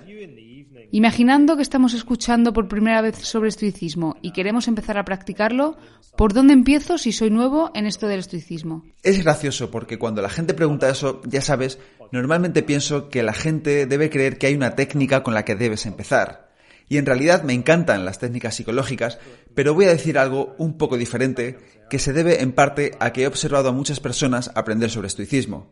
[0.91, 5.75] Imaginando que estamos escuchando por primera vez sobre estoicismo y queremos empezar a practicarlo,
[6.15, 8.85] ¿por dónde empiezo si soy nuevo en esto del estoicismo?
[9.03, 11.77] Es gracioso porque cuando la gente pregunta eso, ya sabes,
[12.13, 15.85] normalmente pienso que la gente debe creer que hay una técnica con la que debes
[15.85, 16.47] empezar.
[16.87, 19.19] Y en realidad me encantan las técnicas psicológicas,
[19.53, 21.57] pero voy a decir algo un poco diferente
[21.89, 25.69] que se debe en parte a que he observado a muchas personas aprender sobre estoicismo.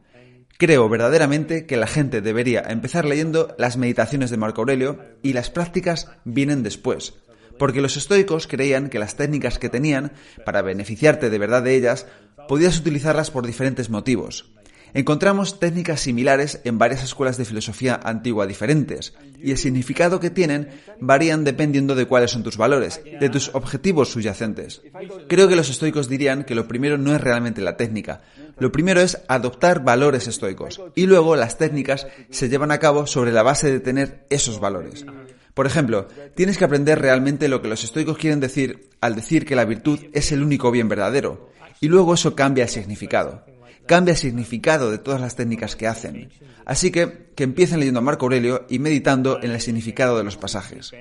[0.58, 5.50] Creo verdaderamente que la gente debería empezar leyendo las meditaciones de Marco Aurelio y las
[5.50, 7.15] prácticas vienen después,
[7.60, 10.13] porque los estoicos creían que las técnicas que tenían,
[10.46, 12.08] para beneficiarte de verdad de ellas,
[12.48, 14.54] podías utilizarlas por diferentes motivos.
[14.95, 20.69] Encontramos técnicas similares en varias escuelas de filosofía antigua diferentes, y el significado que tienen
[21.01, 24.81] varían dependiendo de cuáles son tus valores, de tus objetivos subyacentes.
[25.27, 28.21] Creo que los estoicos dirían que lo primero no es realmente la técnica,
[28.58, 33.34] lo primero es adoptar valores estoicos, y luego las técnicas se llevan a cabo sobre
[33.34, 35.05] la base de tener esos valores.
[35.53, 39.58] Por ejemplo, tienes que aprender realmente lo que los estoicos quieren decir al decir que
[39.58, 41.49] la virtud es el único bien verdadero,
[41.81, 43.43] y luego eso cambia el significado.
[43.88, 46.32] Cambia el significado de todas las técnicas que hacen.
[46.65, 50.38] Así que, que empiecen leyendo a Marco Aurelio y meditando en el significado de los
[50.38, 50.91] pasajes.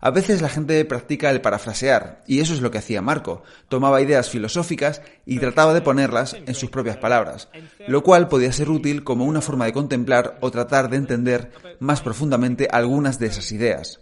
[0.00, 3.42] A veces la gente practica el parafrasear, y eso es lo que hacía Marco.
[3.68, 7.48] Tomaba ideas filosóficas y trataba de ponerlas en sus propias palabras,
[7.86, 12.00] lo cual podía ser útil como una forma de contemplar o tratar de entender más
[12.00, 14.00] profundamente algunas de esas ideas.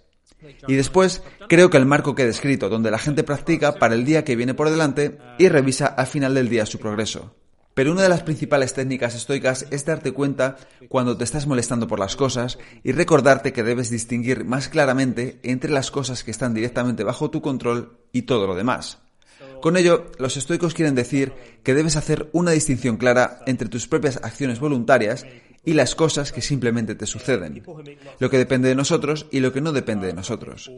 [0.68, 4.24] Y después, creo que el marco queda escrito, donde la gente practica para el día
[4.24, 7.34] que viene por delante y revisa al final del día su progreso.
[7.76, 10.56] Pero una de las principales técnicas estoicas es darte cuenta
[10.88, 15.70] cuando te estás molestando por las cosas y recordarte que debes distinguir más claramente entre
[15.70, 18.96] las cosas que están directamente bajo tu control y todo lo demás.
[19.60, 24.20] Con ello, los estoicos quieren decir que debes hacer una distinción clara entre tus propias
[24.22, 25.26] acciones voluntarias
[25.62, 27.62] y las cosas que simplemente te suceden,
[28.18, 30.72] lo que depende de nosotros y lo que no depende de nosotros.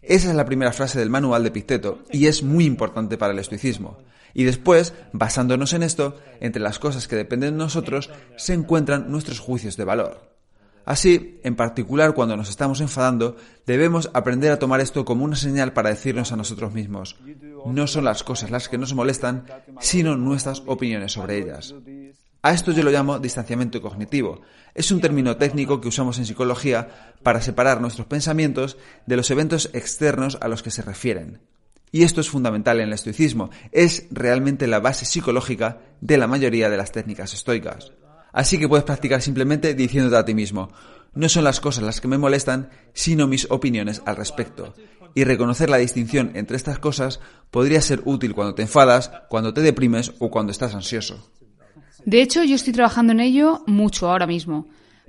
[0.00, 3.40] Esa es la primera frase del manual de Picteto y es muy importante para el
[3.40, 3.98] estoicismo.
[4.34, 9.40] Y después, basándonos en esto, entre las cosas que dependen de nosotros se encuentran nuestros
[9.40, 10.36] juicios de valor.
[10.86, 13.36] Así, en particular cuando nos estamos enfadando,
[13.66, 17.16] debemos aprender a tomar esto como una señal para decirnos a nosotros mismos,
[17.66, 19.46] no son las cosas las que nos molestan,
[19.80, 21.74] sino nuestras opiniones sobre ellas.
[22.42, 24.42] A esto yo lo llamo distanciamiento cognitivo.
[24.72, 29.68] Es un término técnico que usamos en psicología para separar nuestros pensamientos de los eventos
[29.72, 31.40] externos a los que se refieren.
[31.92, 36.68] Y esto es fundamental en el estoicismo, es realmente la base psicológica de la mayoría
[36.68, 37.92] de las técnicas estoicas.
[38.32, 40.70] Así que puedes practicar simplemente diciéndote a ti mismo,
[41.14, 44.74] no son las cosas las que me molestan, sino mis opiniones al respecto.
[45.14, 47.20] Y reconocer la distinción entre estas cosas
[47.50, 51.30] podría ser útil cuando te enfadas, cuando te deprimes o cuando estás ansioso.
[52.04, 54.68] De hecho, yo estoy trabajando en ello mucho ahora mismo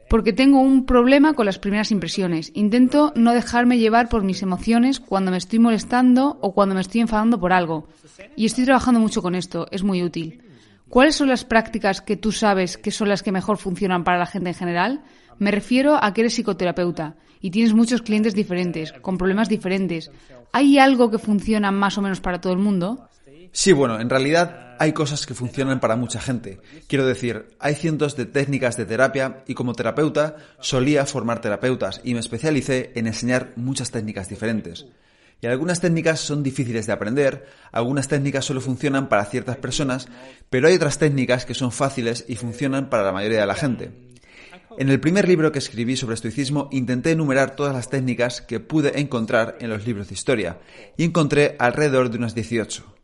[0.10, 2.52] porque tengo un problema con las primeras impresiones.
[2.54, 7.02] Intento no dejarme llevar por mis emociones cuando me estoy molestando o cuando me estoy
[7.02, 7.88] enfadando por algo.
[8.36, 10.41] Y estoy trabajando mucho con esto, es muy útil.
[10.89, 14.26] ¿Cuáles son las prácticas que tú sabes que son las que mejor funcionan para la
[14.26, 15.04] gente en general?
[15.38, 20.10] Me refiero a que eres psicoterapeuta y tienes muchos clientes diferentes, con problemas diferentes.
[20.54, 23.10] ¿Hay algo que funciona más o menos para todo el mundo?
[23.60, 26.60] Sí, bueno, en realidad hay cosas que funcionan para mucha gente.
[26.86, 32.13] Quiero decir, hay cientos de técnicas de terapia y como terapeuta solía formar terapeutas y
[32.13, 34.86] me especialicé en enseñar muchas técnicas diferentes.
[35.41, 40.08] Y algunas técnicas son difíciles de aprender, algunas técnicas solo funcionan para ciertas personas,
[40.52, 43.89] pero hay otras técnicas que son fáciles y funcionan para la mayoría de la gente.
[44.78, 49.00] En el primer libro que escribí sobre estoicismo intenté enumerar todas las técnicas que pude
[49.00, 50.60] encontrar en los libros de historia
[50.96, 52.96] y encontré alrededor de unas 18.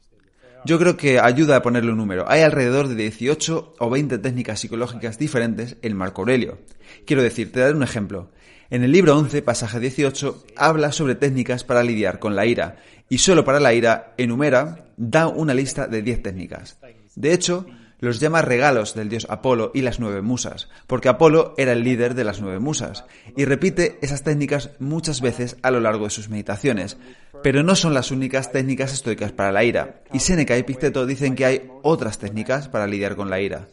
[0.65, 2.25] Yo creo que ayuda a ponerle un número.
[2.29, 6.59] Hay alrededor de 18 o 20 técnicas psicológicas diferentes en Marco Aurelio.
[7.05, 8.31] Quiero decir, te daré un ejemplo.
[8.69, 12.77] En el libro 11, pasaje 18, habla sobre técnicas para lidiar con la ira
[13.09, 16.79] y solo para la ira enumera, da una lista de 10 técnicas.
[17.15, 17.65] De hecho,
[18.03, 22.15] los llama regalos del dios Apolo y las nueve musas, porque Apolo era el líder
[22.15, 26.29] de las nueve musas, y repite esas técnicas muchas veces a lo largo de sus
[26.29, 26.97] meditaciones,
[27.43, 31.35] pero no son las únicas técnicas estoicas para la ira, y Séneca y Epicteto dicen
[31.35, 33.67] que hay otras técnicas para lidiar con la ira.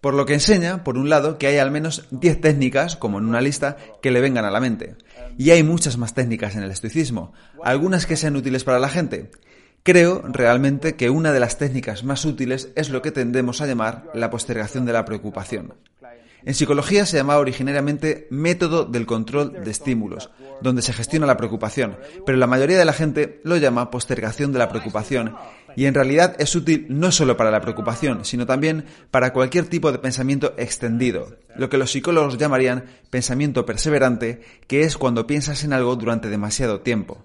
[0.00, 3.24] Por lo que enseña, por un lado, que hay al menos 10 técnicas, como en
[3.24, 4.96] una lista, que le vengan a la mente.
[5.38, 9.30] Y hay muchas más técnicas en el estoicismo, algunas que sean útiles para la gente,
[9.86, 14.10] Creo realmente que una de las técnicas más útiles es lo que tendemos a llamar
[14.14, 15.74] la postergación de la preocupación.
[16.46, 20.30] En psicología se llamaba originariamente método del control de estímulos,
[20.62, 24.58] donde se gestiona la preocupación, pero la mayoría de la gente lo llama postergación de
[24.58, 25.36] la preocupación
[25.76, 29.92] y en realidad es útil no solo para la preocupación, sino también para cualquier tipo
[29.92, 35.74] de pensamiento extendido, lo que los psicólogos llamarían pensamiento perseverante, que es cuando piensas en
[35.74, 37.22] algo durante demasiado tiempo.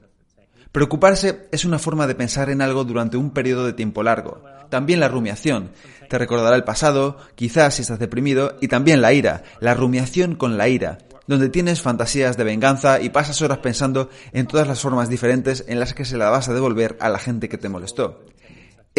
[0.71, 4.43] Preocuparse es una forma de pensar en algo durante un periodo de tiempo largo.
[4.69, 5.71] También la rumiación.
[6.09, 10.57] Te recordará el pasado, quizás si estás deprimido, y también la ira, la rumiación con
[10.57, 15.09] la ira, donde tienes fantasías de venganza y pasas horas pensando en todas las formas
[15.09, 18.19] diferentes en las que se la vas a devolver a la gente que te molestó.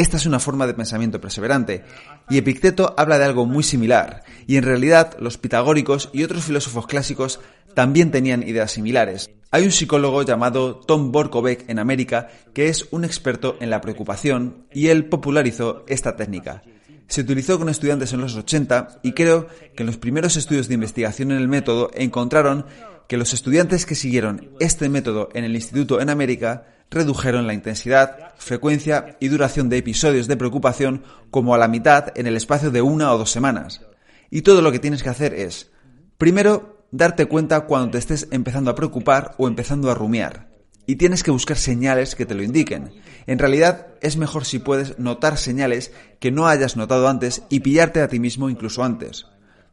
[0.01, 1.85] Esta es una forma de pensamiento perseverante,
[2.31, 6.87] y Epicteto habla de algo muy similar, y en realidad los pitagóricos y otros filósofos
[6.87, 7.39] clásicos
[7.75, 9.31] también tenían ideas similares.
[9.51, 14.65] Hay un psicólogo llamado Tom Borkovec en América que es un experto en la preocupación
[14.73, 16.63] y él popularizó esta técnica.
[17.07, 20.75] Se utilizó con estudiantes en los 80 y creo que en los primeros estudios de
[20.75, 22.65] investigación en el método encontraron
[23.07, 28.35] que los estudiantes que siguieron este método en el instituto en América redujeron la intensidad,
[28.37, 32.83] frecuencia y duración de episodios de preocupación como a la mitad en el espacio de
[32.83, 33.83] una o dos semanas.
[34.31, 35.71] Y todo lo que tienes que hacer es,
[36.19, 40.51] primero, darte cuenta cuando te estés empezando a preocupar o empezando a rumiar.
[40.87, 42.93] Y tienes que buscar señales que te lo indiquen.
[43.27, 48.01] En realidad es mejor si puedes notar señales que no hayas notado antes y pillarte
[48.01, 49.27] a ti mismo incluso antes.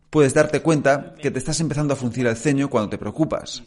[0.10, 3.64] Puedes darte cuenta que te estás empezando a fruncir el ceño cuando te preocupas.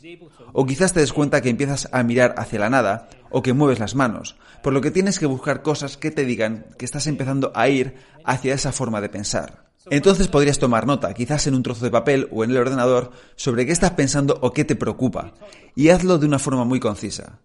[0.52, 3.78] O quizás te des cuenta que empiezas a mirar hacia la nada o que mueves
[3.78, 7.52] las manos, por lo que tienes que buscar cosas que te digan que estás empezando
[7.54, 9.70] a ir hacia esa forma de pensar.
[9.88, 13.64] Entonces podrías tomar nota, quizás en un trozo de papel o en el ordenador, sobre
[13.64, 15.32] qué estás pensando o qué te preocupa,
[15.74, 17.38] y hazlo de una forma muy concisa.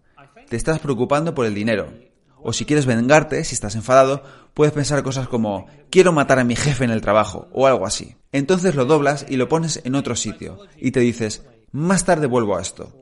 [0.48, 1.88] Te estás preocupando por el dinero,
[2.42, 4.22] o si quieres vengarte, si estás enfadado,
[4.54, 8.16] puedes pensar cosas como quiero matar a mi jefe en el trabajo o algo así.
[8.32, 12.56] Entonces lo doblas y lo pones en otro sitio y te dices, más tarde vuelvo
[12.56, 12.92] a esto.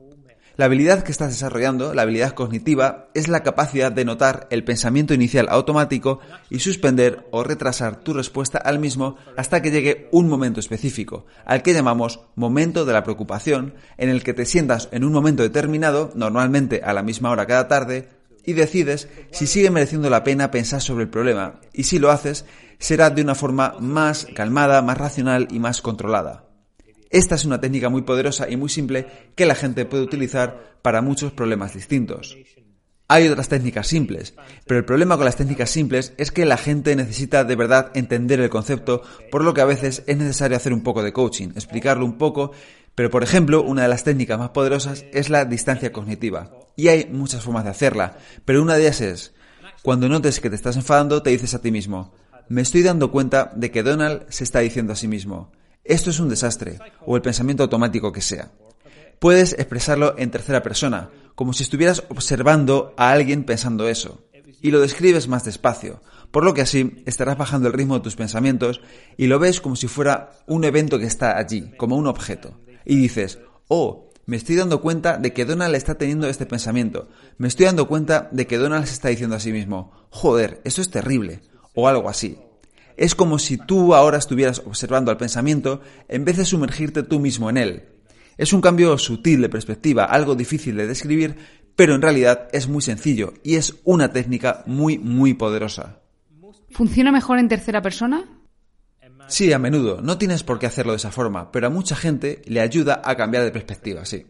[0.57, 5.13] La habilidad que estás desarrollando, la habilidad cognitiva, es la capacidad de notar el pensamiento
[5.13, 10.61] inicial automático y suspender o retrasar tu respuesta al mismo hasta que llegue un momento
[10.61, 15.11] específico, al que llamamos momento de la preocupación, en el que te sientas en un
[15.11, 18.07] momento determinado, normalmente a la misma hora cada tarde,
[18.45, 22.45] y decides si sigue mereciendo la pena pensar sobre el problema y si lo haces
[22.77, 26.45] será de una forma más calmada, más racional y más controlada.
[27.15, 31.01] Esta es una técnica muy poderosa y muy simple que la gente puede utilizar para
[31.01, 32.35] muchos problemas distintos.
[33.07, 34.33] Hay otras técnicas simples,
[34.67, 38.41] pero el problema con las técnicas simples es que la gente necesita de verdad entender
[38.41, 39.01] el concepto,
[39.31, 42.51] por lo que a veces es necesario hacer un poco de coaching, explicarlo un poco,
[42.95, 46.51] pero por ejemplo, una de las técnicas más poderosas es la distancia cognitiva.
[46.75, 49.33] Y hay muchas formas de hacerla, pero una de ellas es,
[49.83, 52.13] cuando notes que te estás enfadando, te dices a ti mismo,
[52.49, 55.53] me estoy dando cuenta de que Donald se está diciendo a sí mismo,
[55.85, 58.51] esto es un desastre, o el pensamiento automático que sea.
[59.19, 64.25] Puedes expresarlo en tercera persona, como si estuvieras observando a alguien pensando eso,
[64.61, 68.15] y lo describes más despacio, por lo que así estarás bajando el ritmo de tus
[68.15, 68.81] pensamientos
[69.15, 72.59] y lo ves como si fuera un evento que está allí, como un objeto.
[72.83, 77.09] Y dices, oh, me estoy dando cuenta de que Donald está teniendo este pensamiento.
[77.37, 80.81] Me estoy dando cuenta de que Donald se está diciendo a sí mismo, joder, eso
[80.81, 81.41] es terrible,
[81.73, 82.39] o algo así.
[82.97, 87.49] Es como si tú ahora estuvieras observando al pensamiento en vez de sumergirte tú mismo
[87.49, 87.83] en él.
[88.37, 91.37] Es un cambio sutil de perspectiva, algo difícil de describir,
[91.75, 96.01] pero en realidad es muy sencillo y es una técnica muy, muy poderosa.
[96.69, 98.25] ¿Funciona mejor en tercera persona?
[99.27, 100.01] Sí, a menudo.
[100.01, 103.15] No tienes por qué hacerlo de esa forma, pero a mucha gente le ayuda a
[103.15, 104.25] cambiar de perspectiva, sí.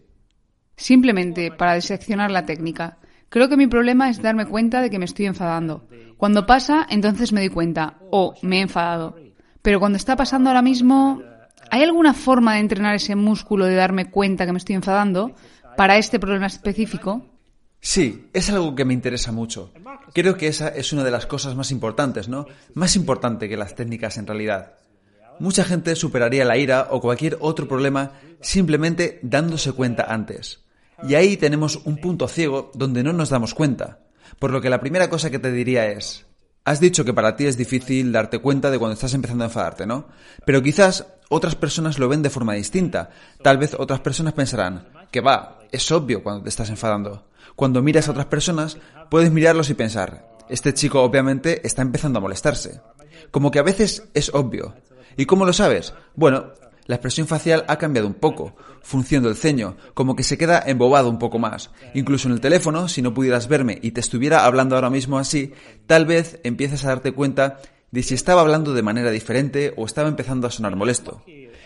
[0.78, 2.98] Simplemente para diseccionar la técnica.
[3.30, 5.88] Creo que mi problema es darme cuenta de que me estoy enfadando.
[6.18, 9.18] Cuando pasa, entonces me doy cuenta, oh, me he enfadado.
[9.62, 11.22] Pero cuando está pasando ahora mismo,
[11.72, 15.36] ¿hay alguna forma de entrenar ese músculo de darme cuenta que me estoy enfadando
[15.76, 17.26] para este problema específico?
[17.82, 19.72] Sí, es algo que me interesa mucho.
[20.14, 22.48] Creo que esa es una de las cosas más importantes, ¿no?
[22.74, 24.74] Más importante que las técnicas en realidad.
[25.40, 30.65] Mucha gente superaría la ira o cualquier otro problema simplemente dándose cuenta antes.
[31.04, 34.00] Y ahí tenemos un punto ciego donde no nos damos cuenta.
[34.40, 36.26] Por lo que la primera cosa que te diría es,
[36.64, 39.86] has dicho que para ti es difícil darte cuenta de cuando estás empezando a enfadarte,
[39.86, 40.08] ¿no?
[40.46, 43.10] Pero quizás otras personas lo ven de forma distinta.
[43.42, 47.28] Tal vez otras personas pensarán, que va, es obvio cuando te estás enfadando.
[47.56, 48.78] Cuando miras a otras personas,
[49.10, 52.82] puedes mirarlos y pensar, este chico obviamente está empezando a molestarse.
[53.32, 54.76] Como que a veces es obvio,
[55.18, 55.94] ¿Y cómo lo sabes?
[56.16, 56.52] Bueno,
[56.86, 61.10] la expresión facial ha cambiado un poco, función del ceño, como que se queda embobado
[61.10, 61.72] un poco más.
[61.94, 65.54] Incluso en el teléfono, si no pudieras verme y te estuviera hablando ahora mismo así,
[65.88, 67.60] tal vez empieces a darte cuenta
[67.92, 71.24] de si estaba hablando de manera diferente o estaba empezando a sonar molesto.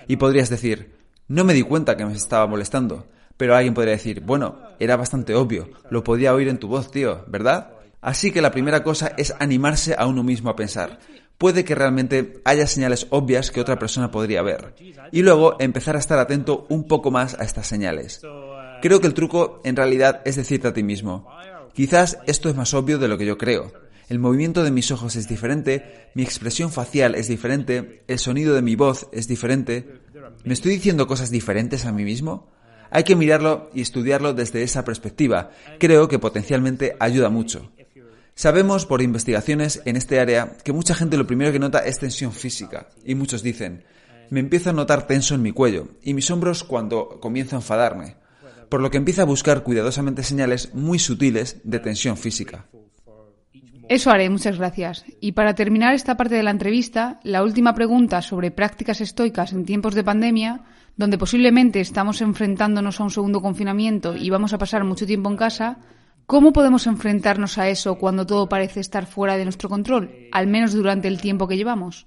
[0.08, 0.96] Y podrías decir,
[1.28, 5.36] no me di cuenta que me estaba molestando, pero alguien podría decir, bueno, era bastante
[5.36, 7.74] obvio, lo podía oír en tu voz, tío, ¿verdad?
[8.02, 11.00] Así que la primera cosa es animarse a uno mismo a pensar,
[11.40, 14.76] puede que realmente haya señales obvias que otra persona podría ver.
[15.12, 18.22] Y luego empezar a estar atento un poco más a estas señales.
[18.82, 21.28] Creo que el truco en realidad es decirte a ti mismo,
[21.74, 23.72] quizás esto es más obvio de lo que yo creo.
[24.10, 28.62] El movimiento de mis ojos es diferente, mi expresión facial es diferente, el sonido de
[28.62, 29.88] mi voz es diferente.
[30.44, 32.50] ¿Me estoy diciendo cosas diferentes a mí mismo?
[32.92, 35.52] Hay que mirarlo y estudiarlo desde esa perspectiva.
[35.80, 37.72] Creo que potencialmente ayuda mucho.
[38.40, 42.32] Sabemos por investigaciones en este área que mucha gente lo primero que nota es tensión
[42.32, 43.84] física y muchos dicen,
[44.30, 48.16] me empiezo a notar tenso en mi cuello y mis hombros cuando comienzo a enfadarme,
[48.70, 52.68] por lo que empieza a buscar cuidadosamente señales muy sutiles de tensión física.
[53.90, 55.04] Eso haré, muchas gracias.
[55.20, 59.66] Y para terminar esta parte de la entrevista, la última pregunta sobre prácticas estoicas en
[59.66, 60.62] tiempos de pandemia,
[60.96, 65.36] donde posiblemente estamos enfrentándonos a un segundo confinamiento y vamos a pasar mucho tiempo en
[65.36, 65.80] casa,
[66.30, 70.74] ¿Cómo podemos enfrentarnos a eso cuando todo parece estar fuera de nuestro control, al menos
[70.74, 72.06] durante el tiempo que llevamos?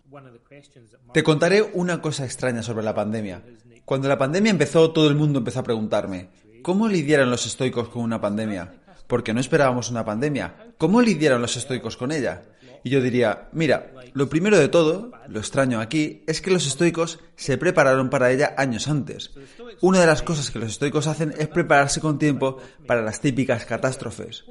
[1.12, 3.42] Te contaré una cosa extraña sobre la pandemia.
[3.84, 6.28] Cuando la pandemia empezó, todo el mundo empezó a preguntarme,
[6.62, 8.81] ¿cómo lidiaron los estoicos con una pandemia?
[9.06, 10.72] Porque no esperábamos una pandemia.
[10.78, 12.42] ¿Cómo lidiaron los estoicos con ella?
[12.84, 17.20] Y yo diría, mira, lo primero de todo, lo extraño aquí, es que los estoicos
[17.36, 19.30] se prepararon para ella años antes.
[19.80, 23.64] Una de las cosas que los estoicos hacen es prepararse con tiempo para las típicas
[23.64, 24.44] catástrofes.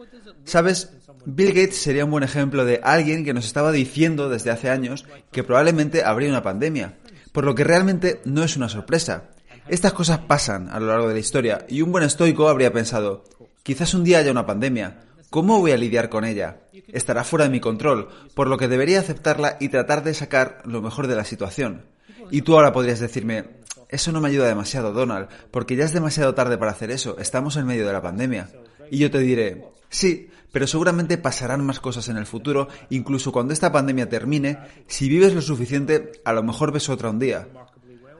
[0.45, 0.93] ¿Sabes?
[1.25, 5.05] Bill Gates sería un buen ejemplo de alguien que nos estaba diciendo desde hace años
[5.31, 6.97] que probablemente habría una pandemia,
[7.31, 9.31] por lo que realmente no es una sorpresa.
[9.67, 13.23] Estas cosas pasan a lo largo de la historia y un buen estoico habría pensado,
[13.63, 16.61] quizás un día haya una pandemia, ¿cómo voy a lidiar con ella?
[16.87, 20.81] Estará fuera de mi control, por lo que debería aceptarla y tratar de sacar lo
[20.81, 21.85] mejor de la situación.
[22.29, 23.45] Y tú ahora podrías decirme,
[23.89, 27.57] eso no me ayuda demasiado, Donald, porque ya es demasiado tarde para hacer eso, estamos
[27.57, 28.49] en medio de la pandemia.
[28.89, 33.53] Y yo te diré, sí, pero seguramente pasarán más cosas en el futuro, incluso cuando
[33.53, 34.57] esta pandemia termine,
[34.87, 37.47] si vives lo suficiente, a lo mejor ves otra un día.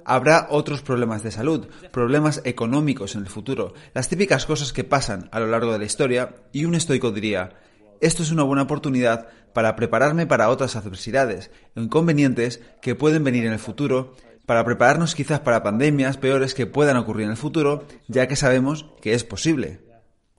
[0.06, 5.30] Habrá otros problemas de salud, problemas económicos en el futuro, las típicas cosas que pasan
[5.32, 7.54] a lo largo de la historia, y un estoico diría,
[8.02, 13.46] esto es una buena oportunidad para prepararme para otras adversidades o inconvenientes que pueden venir
[13.46, 17.86] en el futuro, para prepararnos quizás para pandemias peores que puedan ocurrir en el futuro,
[18.08, 19.82] ya que sabemos que es posible.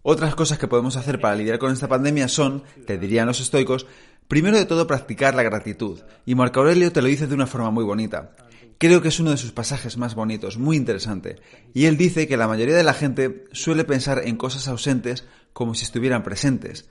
[0.03, 3.87] Otras cosas que podemos hacer para lidiar con esta pandemia son, te dirían los estoicos,
[4.27, 7.71] primero de todo practicar la gratitud, y Marco Aurelio te lo dice de una forma
[7.71, 8.35] muy bonita.
[8.83, 11.37] Creo que es uno de sus pasajes más bonitos, muy interesante,
[11.73, 15.77] y él dice que la mayoría de la gente suele pensar en cosas ausentes como
[15.77, 16.89] si estuvieran presentes,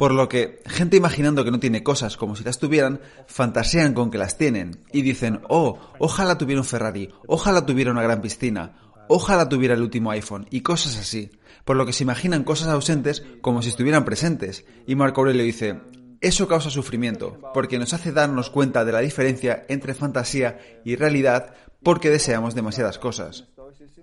[0.00, 4.10] por lo que gente imaginando que no tiene cosas como si las tuvieran, fantasean con
[4.10, 4.80] que las tienen.
[4.92, 8.72] Y dicen, oh, ojalá tuviera un Ferrari, ojalá tuviera una gran piscina,
[9.06, 11.30] ojalá tuviera el último iPhone y cosas así,
[11.64, 14.64] por lo que se imaginan cosas ausentes como si estuvieran presentes.
[14.88, 15.78] Y Marco Aurelio dice,
[16.20, 21.54] eso causa sufrimiento, porque nos hace darnos cuenta de la diferencia entre fantasía y realidad
[21.82, 23.46] porque deseamos demasiadas cosas.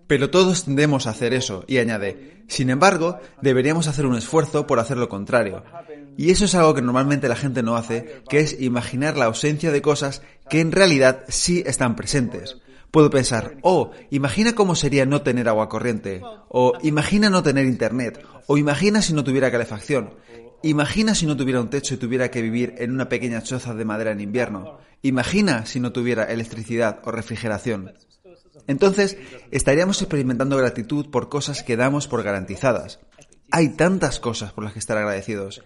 [0.08, 4.80] Pero todos tendemos a hacer eso, y añade, sin embargo, deberíamos hacer un esfuerzo por
[4.80, 5.64] hacer lo contrario.
[6.16, 9.72] Y eso es algo que normalmente la gente no hace, que es imaginar la ausencia
[9.72, 12.58] de cosas que en realidad sí están presentes.
[12.92, 18.24] Puedo pensar, oh, imagina cómo sería no tener agua corriente, o imagina no tener internet,
[18.48, 20.14] o imagina si no tuviera calefacción,
[20.64, 23.86] imagina si no tuviera un techo y tuviera que vivir en una pequeña choza de
[23.86, 27.94] madera en invierno, imagina si no tuviera electricidad o refrigeración.
[28.68, 29.18] Entonces,
[29.52, 33.00] estaríamos experimentando gratitud por cosas que damos por garantizadas.
[33.52, 35.62] Hay tantas cosas por las que estar agradecidos.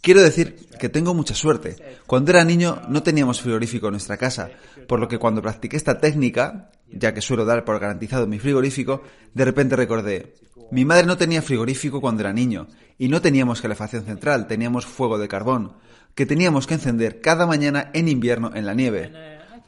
[0.00, 1.76] Quiero decir que tengo mucha suerte.
[2.06, 4.50] Cuando era niño no teníamos frigorífico en nuestra casa,
[4.86, 9.02] por lo que cuando practiqué esta técnica, ya que suelo dar por garantizado mi frigorífico,
[9.34, 10.34] de repente recordé,
[10.70, 12.68] mi madre no tenía frigorífico cuando era niño,
[12.98, 15.72] y no teníamos calefacción central, teníamos fuego de carbón,
[16.14, 19.12] que teníamos que encender cada mañana en invierno en la nieve.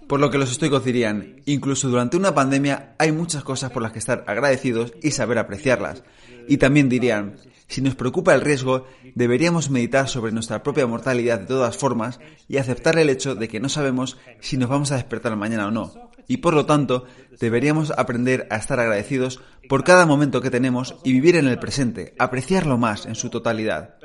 [0.08, 3.92] Por lo que los estoicos dirían, incluso durante una pandemia hay muchas cosas por las
[3.92, 6.02] que estar agradecidos y saber apreciarlas.
[6.48, 7.36] Y también dirían,
[7.68, 12.18] si nos preocupa el riesgo, deberíamos meditar sobre nuestra propia mortalidad de todas formas
[12.48, 15.70] y aceptar el hecho de que no sabemos si nos vamos a despertar mañana o
[15.70, 16.09] no.
[16.30, 17.06] Y por lo tanto,
[17.40, 22.14] deberíamos aprender a estar agradecidos por cada momento que tenemos y vivir en el presente,
[22.20, 23.96] apreciarlo más en su totalidad.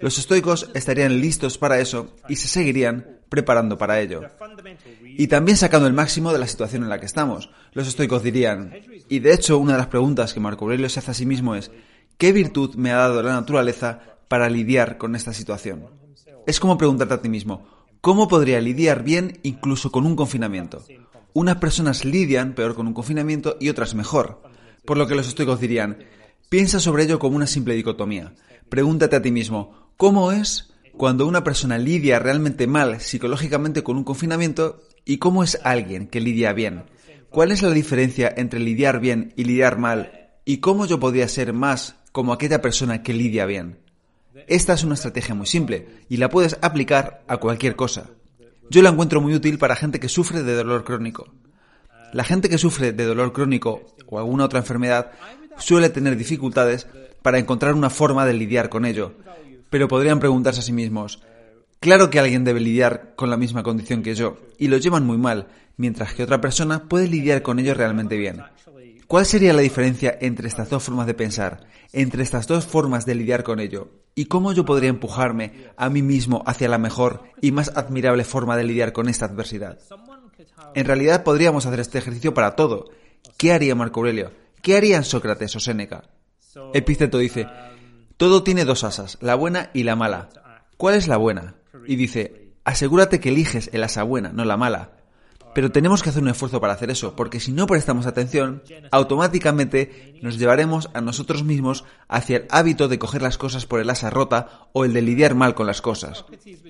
[0.00, 4.22] Los estoicos estarían listos para eso y se seguirían preparando para ello.
[5.04, 7.50] Y también sacando el máximo de la situación en la que estamos.
[7.72, 8.74] Los estoicos dirían,
[9.08, 11.54] y de hecho una de las preguntas que Marco Aurelio se hace a sí mismo
[11.54, 11.70] es,
[12.18, 15.86] ¿Qué virtud me ha dado la naturaleza para lidiar con esta situación?
[16.48, 20.84] Es como preguntarte a ti mismo, ¿cómo podría lidiar bien incluso con un confinamiento?
[21.32, 24.42] Unas personas lidian peor con un confinamiento y otras mejor.
[24.84, 25.98] Por lo que los estoicos dirían,
[26.48, 28.34] piensa sobre ello como una simple dicotomía.
[28.68, 34.04] Pregúntate a ti mismo, ¿cómo es cuando una persona lidia realmente mal psicológicamente con un
[34.04, 36.84] confinamiento y cómo es alguien que lidia bien?
[37.30, 40.30] ¿Cuál es la diferencia entre lidiar bien y lidiar mal?
[40.44, 43.78] ¿Y cómo yo podría ser más como aquella persona que lidia bien.
[44.50, 48.10] Esta es una estrategia muy simple y la puedes aplicar a cualquier cosa.
[48.68, 51.32] Yo la encuentro muy útil para gente que sufre de dolor crónico.
[52.12, 55.12] La gente que sufre de dolor crónico o alguna otra enfermedad
[55.56, 56.88] suele tener dificultades
[57.22, 59.14] para encontrar una forma de lidiar con ello,
[59.70, 61.22] pero podrían preguntarse a sí mismos,
[61.78, 65.16] claro que alguien debe lidiar con la misma condición que yo, y lo llevan muy
[65.16, 65.46] mal,
[65.76, 68.42] mientras que otra persona puede lidiar con ello realmente bien.
[69.06, 73.14] ¿Cuál sería la diferencia entre estas dos formas de pensar, entre estas dos formas de
[73.14, 73.88] lidiar con ello?
[74.14, 78.56] ¿Y cómo yo podría empujarme a mí mismo hacia la mejor y más admirable forma
[78.56, 79.78] de lidiar con esta adversidad?
[80.74, 82.90] En realidad podríamos hacer este ejercicio para todo.
[83.36, 84.32] ¿Qué haría Marco Aurelio?
[84.62, 86.04] ¿Qué harían Sócrates o Séneca?
[86.74, 87.46] Epísteto dice,
[88.16, 90.28] todo tiene dos asas, la buena y la mala.
[90.76, 91.54] ¿Cuál es la buena?
[91.86, 94.99] Y dice, asegúrate que eliges el asa buena, no la mala.
[95.54, 100.18] Pero tenemos que hacer un esfuerzo para hacer eso, porque si no prestamos atención, automáticamente
[100.22, 104.10] nos llevaremos a nosotros mismos hacia el hábito de coger las cosas por el asa
[104.10, 106.24] rota o el de lidiar mal con las cosas.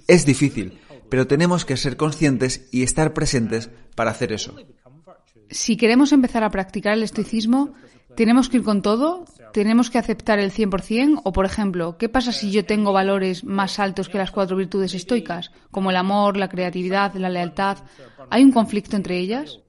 [0.06, 0.78] Es difícil,
[1.08, 4.54] pero tenemos que ser conscientes y estar presentes para hacer eso.
[5.50, 7.74] Si queremos empezar a practicar el estoicismo,
[8.16, 9.24] ¿tenemos que ir con todo?
[9.52, 11.22] ¿Tenemos que aceptar el 100%?
[11.24, 14.94] O, por ejemplo, ¿qué pasa si yo tengo valores más altos que las cuatro virtudes
[14.94, 17.78] estoicas, como el amor, la creatividad, la lealtad?
[18.30, 19.60] ¿Hay un conflicto entre ellas?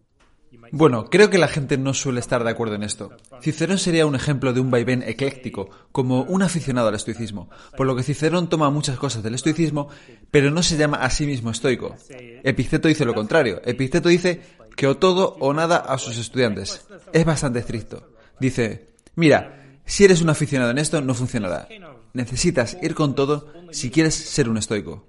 [0.74, 3.12] Bueno, creo que la gente no suele estar de acuerdo en esto.
[3.42, 7.96] Cicerón sería un ejemplo de un vaivén ecléctico, como un aficionado al estoicismo, por lo
[7.96, 9.90] que Cicerón toma muchas cosas del estoicismo,
[10.30, 11.96] pero no se llama a sí mismo estoico.
[12.44, 13.62] Epiceto dice lo contrario.
[13.66, 14.42] Epiceto dice
[14.76, 16.88] que o todo o nada a sus estudiantes.
[17.12, 18.08] Es bastante estricto.
[18.42, 21.68] Dice, mira, si eres un aficionado en esto, no funcionará.
[22.14, 25.06] Necesitas ir con todo si quieres ser un estoico.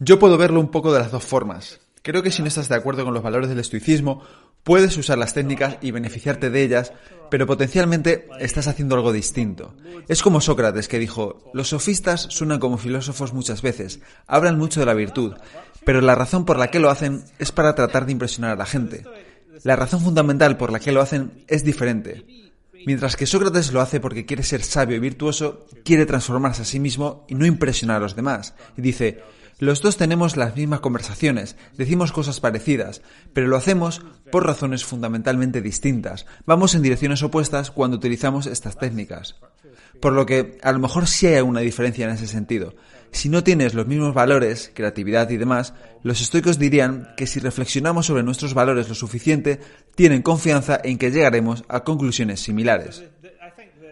[0.00, 1.78] Yo puedo verlo un poco de las dos formas.
[2.02, 4.24] Creo que si no estás de acuerdo con los valores del estoicismo,
[4.64, 6.92] puedes usar las técnicas y beneficiarte de ellas,
[7.30, 9.76] pero potencialmente estás haciendo algo distinto.
[10.08, 14.86] Es como Sócrates que dijo, los sofistas suenan como filósofos muchas veces, hablan mucho de
[14.86, 15.34] la virtud,
[15.84, 18.66] pero la razón por la que lo hacen es para tratar de impresionar a la
[18.66, 19.04] gente.
[19.62, 22.24] La razón fundamental por la que lo hacen es diferente.
[22.86, 26.80] Mientras que Sócrates lo hace porque quiere ser sabio y virtuoso, quiere transformarse a sí
[26.80, 28.54] mismo y no impresionar a los demás.
[28.76, 29.22] Y dice,
[29.58, 33.02] los dos tenemos las mismas conversaciones, decimos cosas parecidas,
[33.32, 34.02] pero lo hacemos
[34.32, 36.26] por razones fundamentalmente distintas.
[36.46, 39.36] Vamos en direcciones opuestas cuando utilizamos estas técnicas.
[40.00, 42.74] Por lo que a lo mejor sí hay alguna diferencia en ese sentido.
[43.12, 48.06] Si no tienes los mismos valores, creatividad y demás, los estoicos dirían que si reflexionamos
[48.06, 49.60] sobre nuestros valores lo suficiente,
[49.94, 53.04] tienen confianza en que llegaremos a conclusiones similares.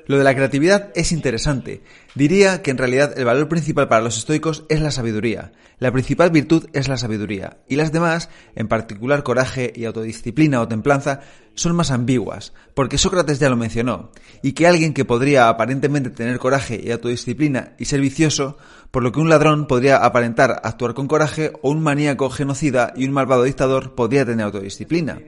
[0.07, 1.83] Lo de la creatividad es interesante.
[2.17, 5.53] Diría que en realidad el valor principal para los estoicos es la sabiduría.
[5.79, 7.59] La principal virtud es la sabiduría.
[7.69, 11.21] Y las demás, en particular coraje y autodisciplina o templanza,
[11.55, 14.11] son más ambiguas, porque Sócrates ya lo mencionó,
[14.43, 18.57] y que alguien que podría aparentemente tener coraje y autodisciplina y ser vicioso,
[18.91, 23.05] por lo que un ladrón podría aparentar actuar con coraje o un maníaco genocida y
[23.05, 25.21] un malvado dictador podría tener autodisciplina.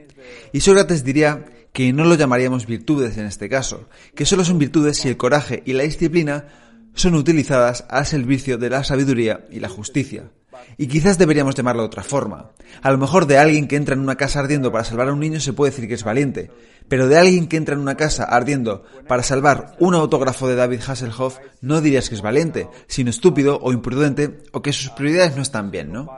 [0.53, 4.99] Y Sócrates diría que no lo llamaríamos virtudes en este caso, que solo son virtudes
[4.99, 6.47] si el coraje y la disciplina
[6.95, 10.31] son utilizadas al servicio de la sabiduría y la justicia.
[10.79, 12.51] Y quizás deberíamos llamarlo de otra forma.
[12.83, 15.21] A lo mejor de alguien que entra en una casa ardiendo para salvar a un
[15.21, 16.51] niño se puede decir que es valiente,
[16.89, 20.81] pero de alguien que entra en una casa ardiendo para salvar un autógrafo de David
[20.87, 25.43] Hasselhoff no dirías que es valiente, sino estúpido o imprudente o que sus prioridades no
[25.43, 26.09] están bien, ¿no?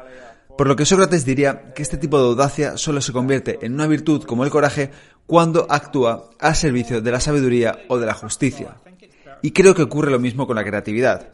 [0.57, 3.89] Por lo que Sócrates diría que este tipo de audacia solo se convierte en una
[3.89, 4.91] virtud como el coraje
[5.27, 8.77] cuando actúa al servicio de la sabiduría o de la justicia.
[9.43, 11.29] Y creo que ocurre lo mismo con la creatividad.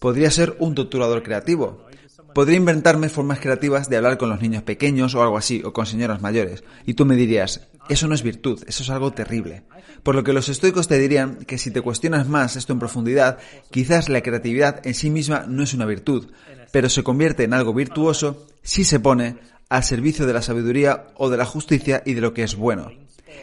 [0.00, 1.86] Podría ser un torturador creativo.
[2.34, 5.86] Podría inventarme formas creativas de hablar con los niños pequeños o algo así, o con
[5.86, 6.64] señoras mayores.
[6.84, 9.62] Y tú me dirías, eso no es virtud, eso es algo terrible.
[10.02, 13.38] Por lo que los estoicos te dirían que si te cuestionas más esto en profundidad,
[13.70, 16.32] quizás la creatividad en sí misma no es una virtud,
[16.72, 19.36] pero se convierte en algo virtuoso si se pone
[19.68, 22.90] al servicio de la sabiduría o de la justicia y de lo que es bueno.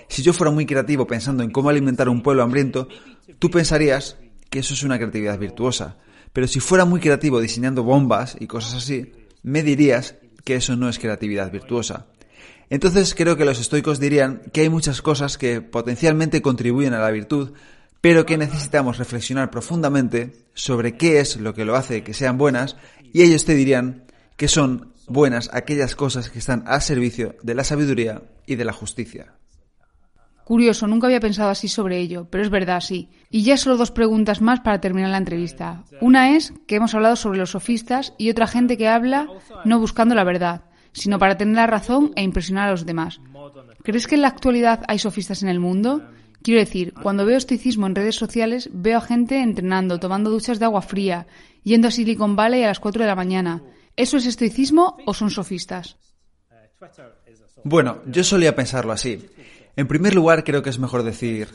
[0.10, 2.90] Si yo fuera muy creativo pensando en cómo alimentar un pueblo hambriento,
[3.40, 4.18] tú pensarías
[4.50, 5.96] que eso es una creatividad virtuosa.
[6.34, 9.12] Pero si fuera muy creativo diseñando bombas y cosas así,
[9.44, 12.08] me dirías que eso no es creatividad virtuosa.
[12.70, 17.12] Entonces creo que los estoicos dirían que hay muchas cosas que potencialmente contribuyen a la
[17.12, 17.52] virtud,
[18.00, 22.78] pero que necesitamos reflexionar profundamente sobre qué es lo que lo hace que sean buenas,
[23.14, 24.06] y ellos te dirían
[24.38, 28.74] que son buenas aquellas cosas que están al servicio de la sabiduría y de la
[28.74, 29.34] justicia.
[30.52, 33.08] Curioso, nunca había pensado así sobre ello, pero es verdad, sí.
[33.30, 35.86] Y ya solo dos preguntas más para terminar la entrevista.
[36.02, 39.30] Una es que hemos hablado sobre los sofistas y otra gente que habla
[39.64, 43.22] no buscando la verdad, sino para tener la razón e impresionar a los demás.
[43.82, 46.04] ¿Crees que en la actualidad hay sofistas en el mundo?
[46.44, 50.66] Quiero decir, cuando veo estoicismo en redes sociales, veo a gente entrenando, tomando duchas de
[50.66, 51.28] agua fría,
[51.64, 53.64] yendo a Silicon Valley a las 4 de la mañana.
[53.96, 55.96] ¿Eso es estoicismo o son sofistas?
[57.64, 59.30] Bueno, yo solía pensarlo así.
[59.76, 61.50] En primer lugar, creo que es mejor decir,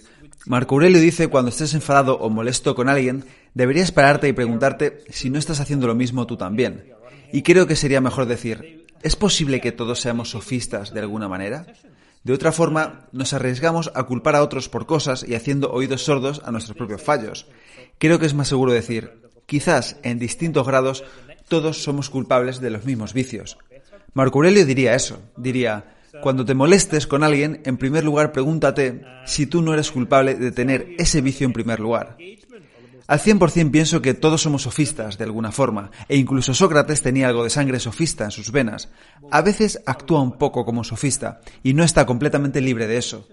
[0.47, 5.29] Marco Aurelio dice, cuando estés enfadado o molesto con alguien, deberías pararte y preguntarte si
[5.29, 6.93] no estás haciendo lo mismo tú también.
[7.33, 11.67] Y creo que sería mejor decir, ¿es posible que todos seamos sofistas de alguna manera?
[12.23, 16.43] De otra forma, nos arriesgamos a culpar a otros por cosas y haciendo oídos sordos
[16.45, 17.47] a nuestros propios fallos.
[17.99, 19.13] Creo que es más seguro decir,
[19.47, 21.05] quizás en distintos grados
[21.49, 23.59] todos somos culpables de los mismos vicios.
[24.15, 29.47] Marco Aurelio diría eso, diría, cuando te molestes con alguien, en primer lugar pregúntate si
[29.47, 32.17] tú no eres culpable de tener ese vicio en primer lugar.
[33.07, 37.45] Al 100% pienso que todos somos sofistas, de alguna forma, e incluso Sócrates tenía algo
[37.45, 38.89] de sangre sofista en sus venas.
[39.31, 43.29] A veces actúa un poco como sofista, y no está completamente libre de eso.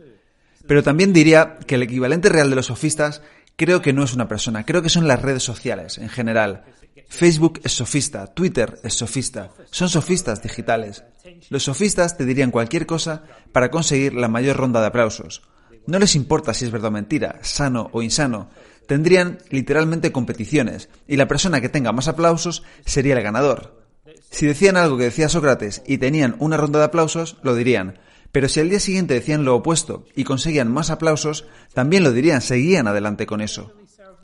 [0.67, 3.23] Pero también diría que el equivalente real de los sofistas
[3.55, 6.65] creo que no es una persona, creo que son las redes sociales en general.
[7.09, 11.03] Facebook es sofista, Twitter es sofista, son sofistas digitales.
[11.49, 15.41] Los sofistas te dirían cualquier cosa para conseguir la mayor ronda de aplausos.
[15.85, 18.49] No les importa si es verdad o mentira, sano o insano,
[18.87, 23.83] tendrían literalmente competiciones y la persona que tenga más aplausos sería el ganador.
[24.29, 27.99] Si decían algo que decía Sócrates y tenían una ronda de aplausos, lo dirían.
[28.31, 32.41] Pero si al día siguiente decían lo opuesto y conseguían más aplausos, también lo dirían,
[32.41, 33.73] seguían adelante con eso.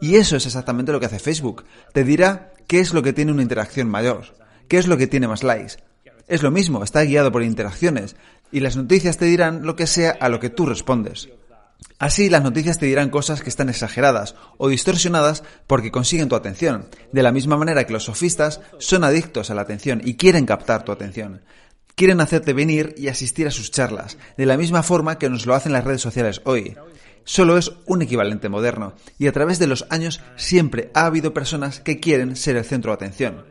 [0.02, 1.66] Y eso es exactamente lo que hace Facebook.
[1.93, 4.36] Te dirá qué es lo que tiene una interacción mayor,
[4.68, 5.76] qué es lo que tiene más likes.
[6.30, 8.16] Es lo mismo, está guiado por interacciones,
[8.52, 11.28] y las noticias te dirán lo que sea a lo que tú respondes.
[11.98, 16.88] Así las noticias te dirán cosas que están exageradas o distorsionadas porque consiguen tu atención,
[17.12, 20.84] de la misma manera que los sofistas son adictos a la atención y quieren captar
[20.84, 21.42] tu atención.
[21.96, 25.56] Quieren hacerte venir y asistir a sus charlas, de la misma forma que nos lo
[25.56, 26.78] hacen las redes sociales hoy.
[27.24, 31.80] Solo es un equivalente moderno, y a través de los años siempre ha habido personas
[31.80, 33.46] que quieren ser el centro de atención.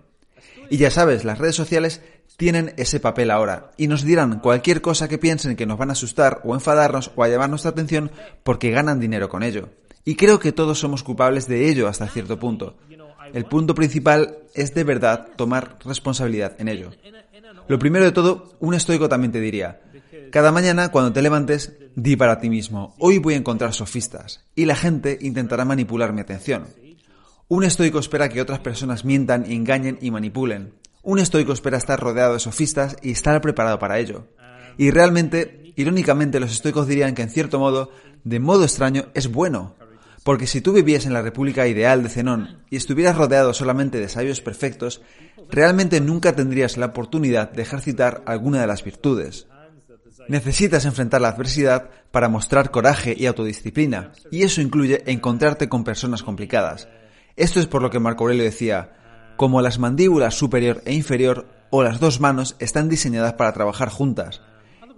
[0.71, 2.03] Y ya sabes, las redes sociales
[2.39, 5.93] tienen ese papel ahora y nos dirán cualquier cosa que piensen que nos van a
[5.93, 8.13] asustar o enfadarnos o a llamar nuestra atención
[8.45, 9.71] porque ganan dinero con ello.
[10.05, 12.77] Y creo que todos somos culpables de ello hasta cierto punto.
[13.35, 16.91] El punto principal es de verdad tomar responsabilidad en ello.
[17.67, 19.81] Lo primero de todo, un estoico también te diría,
[20.31, 24.65] cada mañana cuando te levantes, di para ti mismo, hoy voy a encontrar sofistas, y
[24.65, 26.67] la gente intentará manipular mi atención.
[27.49, 30.73] Un estoico espera que otras personas mientan, engañen y manipulen.
[31.03, 34.27] Un estoico espera estar rodeado de sofistas y estar preparado para ello.
[34.77, 37.91] Y realmente, irónicamente, los estoicos dirían que en cierto modo,
[38.25, 39.77] de modo extraño, es bueno.
[40.25, 44.09] Porque si tú vivías en la República ideal de Zenón y estuvieras rodeado solamente de
[44.09, 45.01] sabios perfectos,
[45.49, 49.47] realmente nunca tendrías la oportunidad de ejercitar alguna de las virtudes.
[50.29, 56.23] Necesitas enfrentar la adversidad para mostrar coraje y autodisciplina, y eso incluye encontrarte con personas
[56.23, 56.89] complicadas.
[57.37, 58.98] Esto es por lo que Marco Aurelio decía,
[59.39, 64.43] como las mandíbulas superior e inferior o las dos manos están diseñadas para trabajar juntas.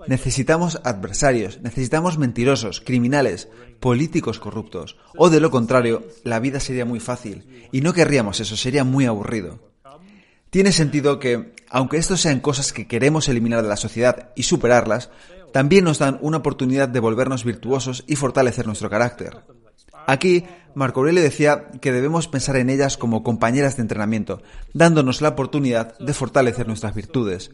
[0.06, 3.48] Necesitamos adversarios, necesitamos mentirosos, criminales,
[3.80, 8.56] políticos corruptos, o de lo contrario, la vida sería muy fácil, y no querríamos eso,
[8.56, 9.60] sería muy aburrido.
[10.48, 15.10] Tiene sentido que, aunque estos sean cosas que queremos eliminar de la sociedad y superarlas,
[15.52, 19.44] también nos dan una oportunidad de volvernos virtuosos y fortalecer nuestro carácter.
[20.10, 20.42] Aquí,
[20.74, 24.42] Marco Aurelio decía que debemos pensar en ellas como compañeras de entrenamiento,
[24.74, 27.52] dándonos la oportunidad de fortalecer nuestras virtudes.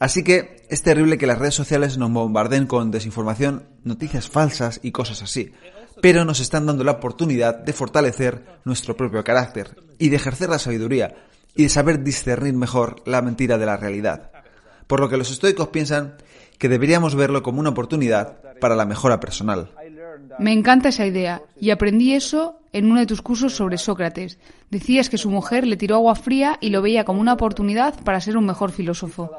[0.00, 4.90] Así que es terrible que las redes sociales nos bombarden con desinformación, noticias falsas y
[4.90, 5.52] cosas así,
[6.00, 10.58] pero nos están dando la oportunidad de fortalecer nuestro propio carácter y de ejercer la
[10.58, 11.14] sabiduría
[11.54, 14.32] y de saber discernir mejor la mentira de la realidad.
[14.88, 16.16] Por lo que los estoicos piensan
[16.58, 19.70] que deberíamos verlo como una oportunidad para la mejora personal.
[20.38, 24.38] Me encanta esa idea y aprendí eso en uno de tus cursos sobre Sócrates.
[24.70, 28.20] Decías que su mujer le tiró agua fría y lo veía como una oportunidad para
[28.20, 29.30] ser un mejor filósofo.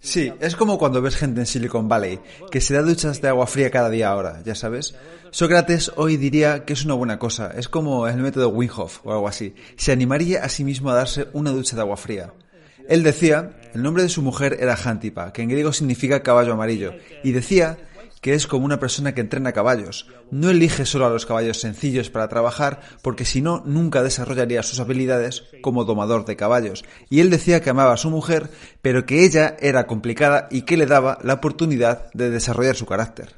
[0.00, 2.20] Sí, es como cuando ves gente en Silicon Valley
[2.50, 4.94] que se da duchas de agua fría cada día ahora, ya sabes.
[5.30, 9.28] Sócrates hoy diría que es una buena cosa, es como el método Wim o algo
[9.28, 9.54] así.
[9.76, 12.32] Se animaría a sí mismo a darse una ducha de agua fría.
[12.88, 16.94] Él decía, el nombre de su mujer era Hantipa, que en griego significa caballo amarillo,
[17.24, 17.78] y decía
[18.26, 20.08] que es como una persona que entrena caballos.
[20.32, 24.80] No elige solo a los caballos sencillos para trabajar, porque si no, nunca desarrollaría sus
[24.80, 26.84] habilidades como domador de caballos.
[27.08, 28.50] Y él decía que amaba a su mujer,
[28.82, 33.32] pero que ella era complicada y que le daba la oportunidad de desarrollar su carácter.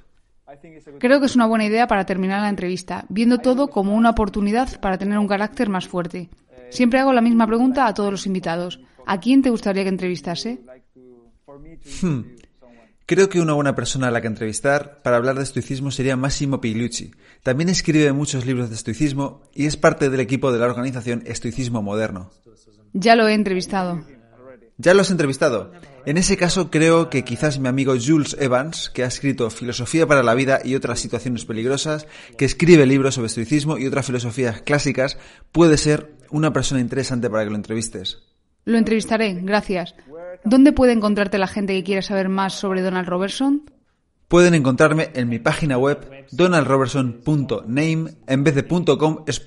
[0.98, 4.80] Creo que es una buena idea para terminar la entrevista, viendo todo como una oportunidad
[4.80, 6.30] para tener un carácter más fuerte.
[6.70, 8.80] Siempre hago la misma pregunta a todos los invitados.
[9.04, 10.60] ¿A quién te gustaría que entrevistase?
[12.00, 12.37] Hmm.
[13.08, 16.60] Creo que una buena persona a la que entrevistar para hablar de estoicismo sería Massimo
[16.60, 17.12] Pigliucci.
[17.42, 21.80] También escribe muchos libros de estoicismo y es parte del equipo de la organización Estoicismo
[21.80, 22.30] Moderno.
[22.92, 24.04] Ya lo he entrevistado.
[24.76, 25.72] ¿Ya lo has entrevistado?
[26.04, 30.22] En ese caso creo que quizás mi amigo Jules Evans, que ha escrito Filosofía para
[30.22, 32.06] la vida y otras situaciones peligrosas,
[32.36, 35.16] que escribe libros sobre estoicismo y otras filosofías clásicas,
[35.50, 38.18] puede ser una persona interesante para que lo entrevistes.
[38.66, 39.94] Lo entrevistaré, gracias.
[40.44, 43.70] ¿Dónde puede encontrarte la gente que quiera saber más sobre Donald Robertson?
[44.28, 49.42] Pueden encontrarme en mi página web donaldrobertson.name, en vez de .com es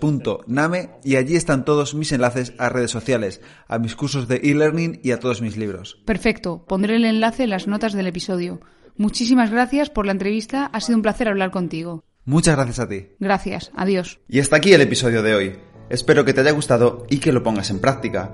[0.47, 4.99] .name y allí están todos mis enlaces a redes sociales, a mis cursos de e-learning
[5.03, 6.01] y a todos mis libros.
[6.05, 8.59] Perfecto, pondré el enlace en las notas del episodio.
[8.97, 12.03] Muchísimas gracias por la entrevista, ha sido un placer hablar contigo.
[12.25, 13.09] Muchas gracias a ti.
[13.19, 14.19] Gracias, adiós.
[14.27, 15.55] Y hasta aquí el episodio de hoy.
[15.91, 18.33] Espero que te haya gustado y que lo pongas en práctica.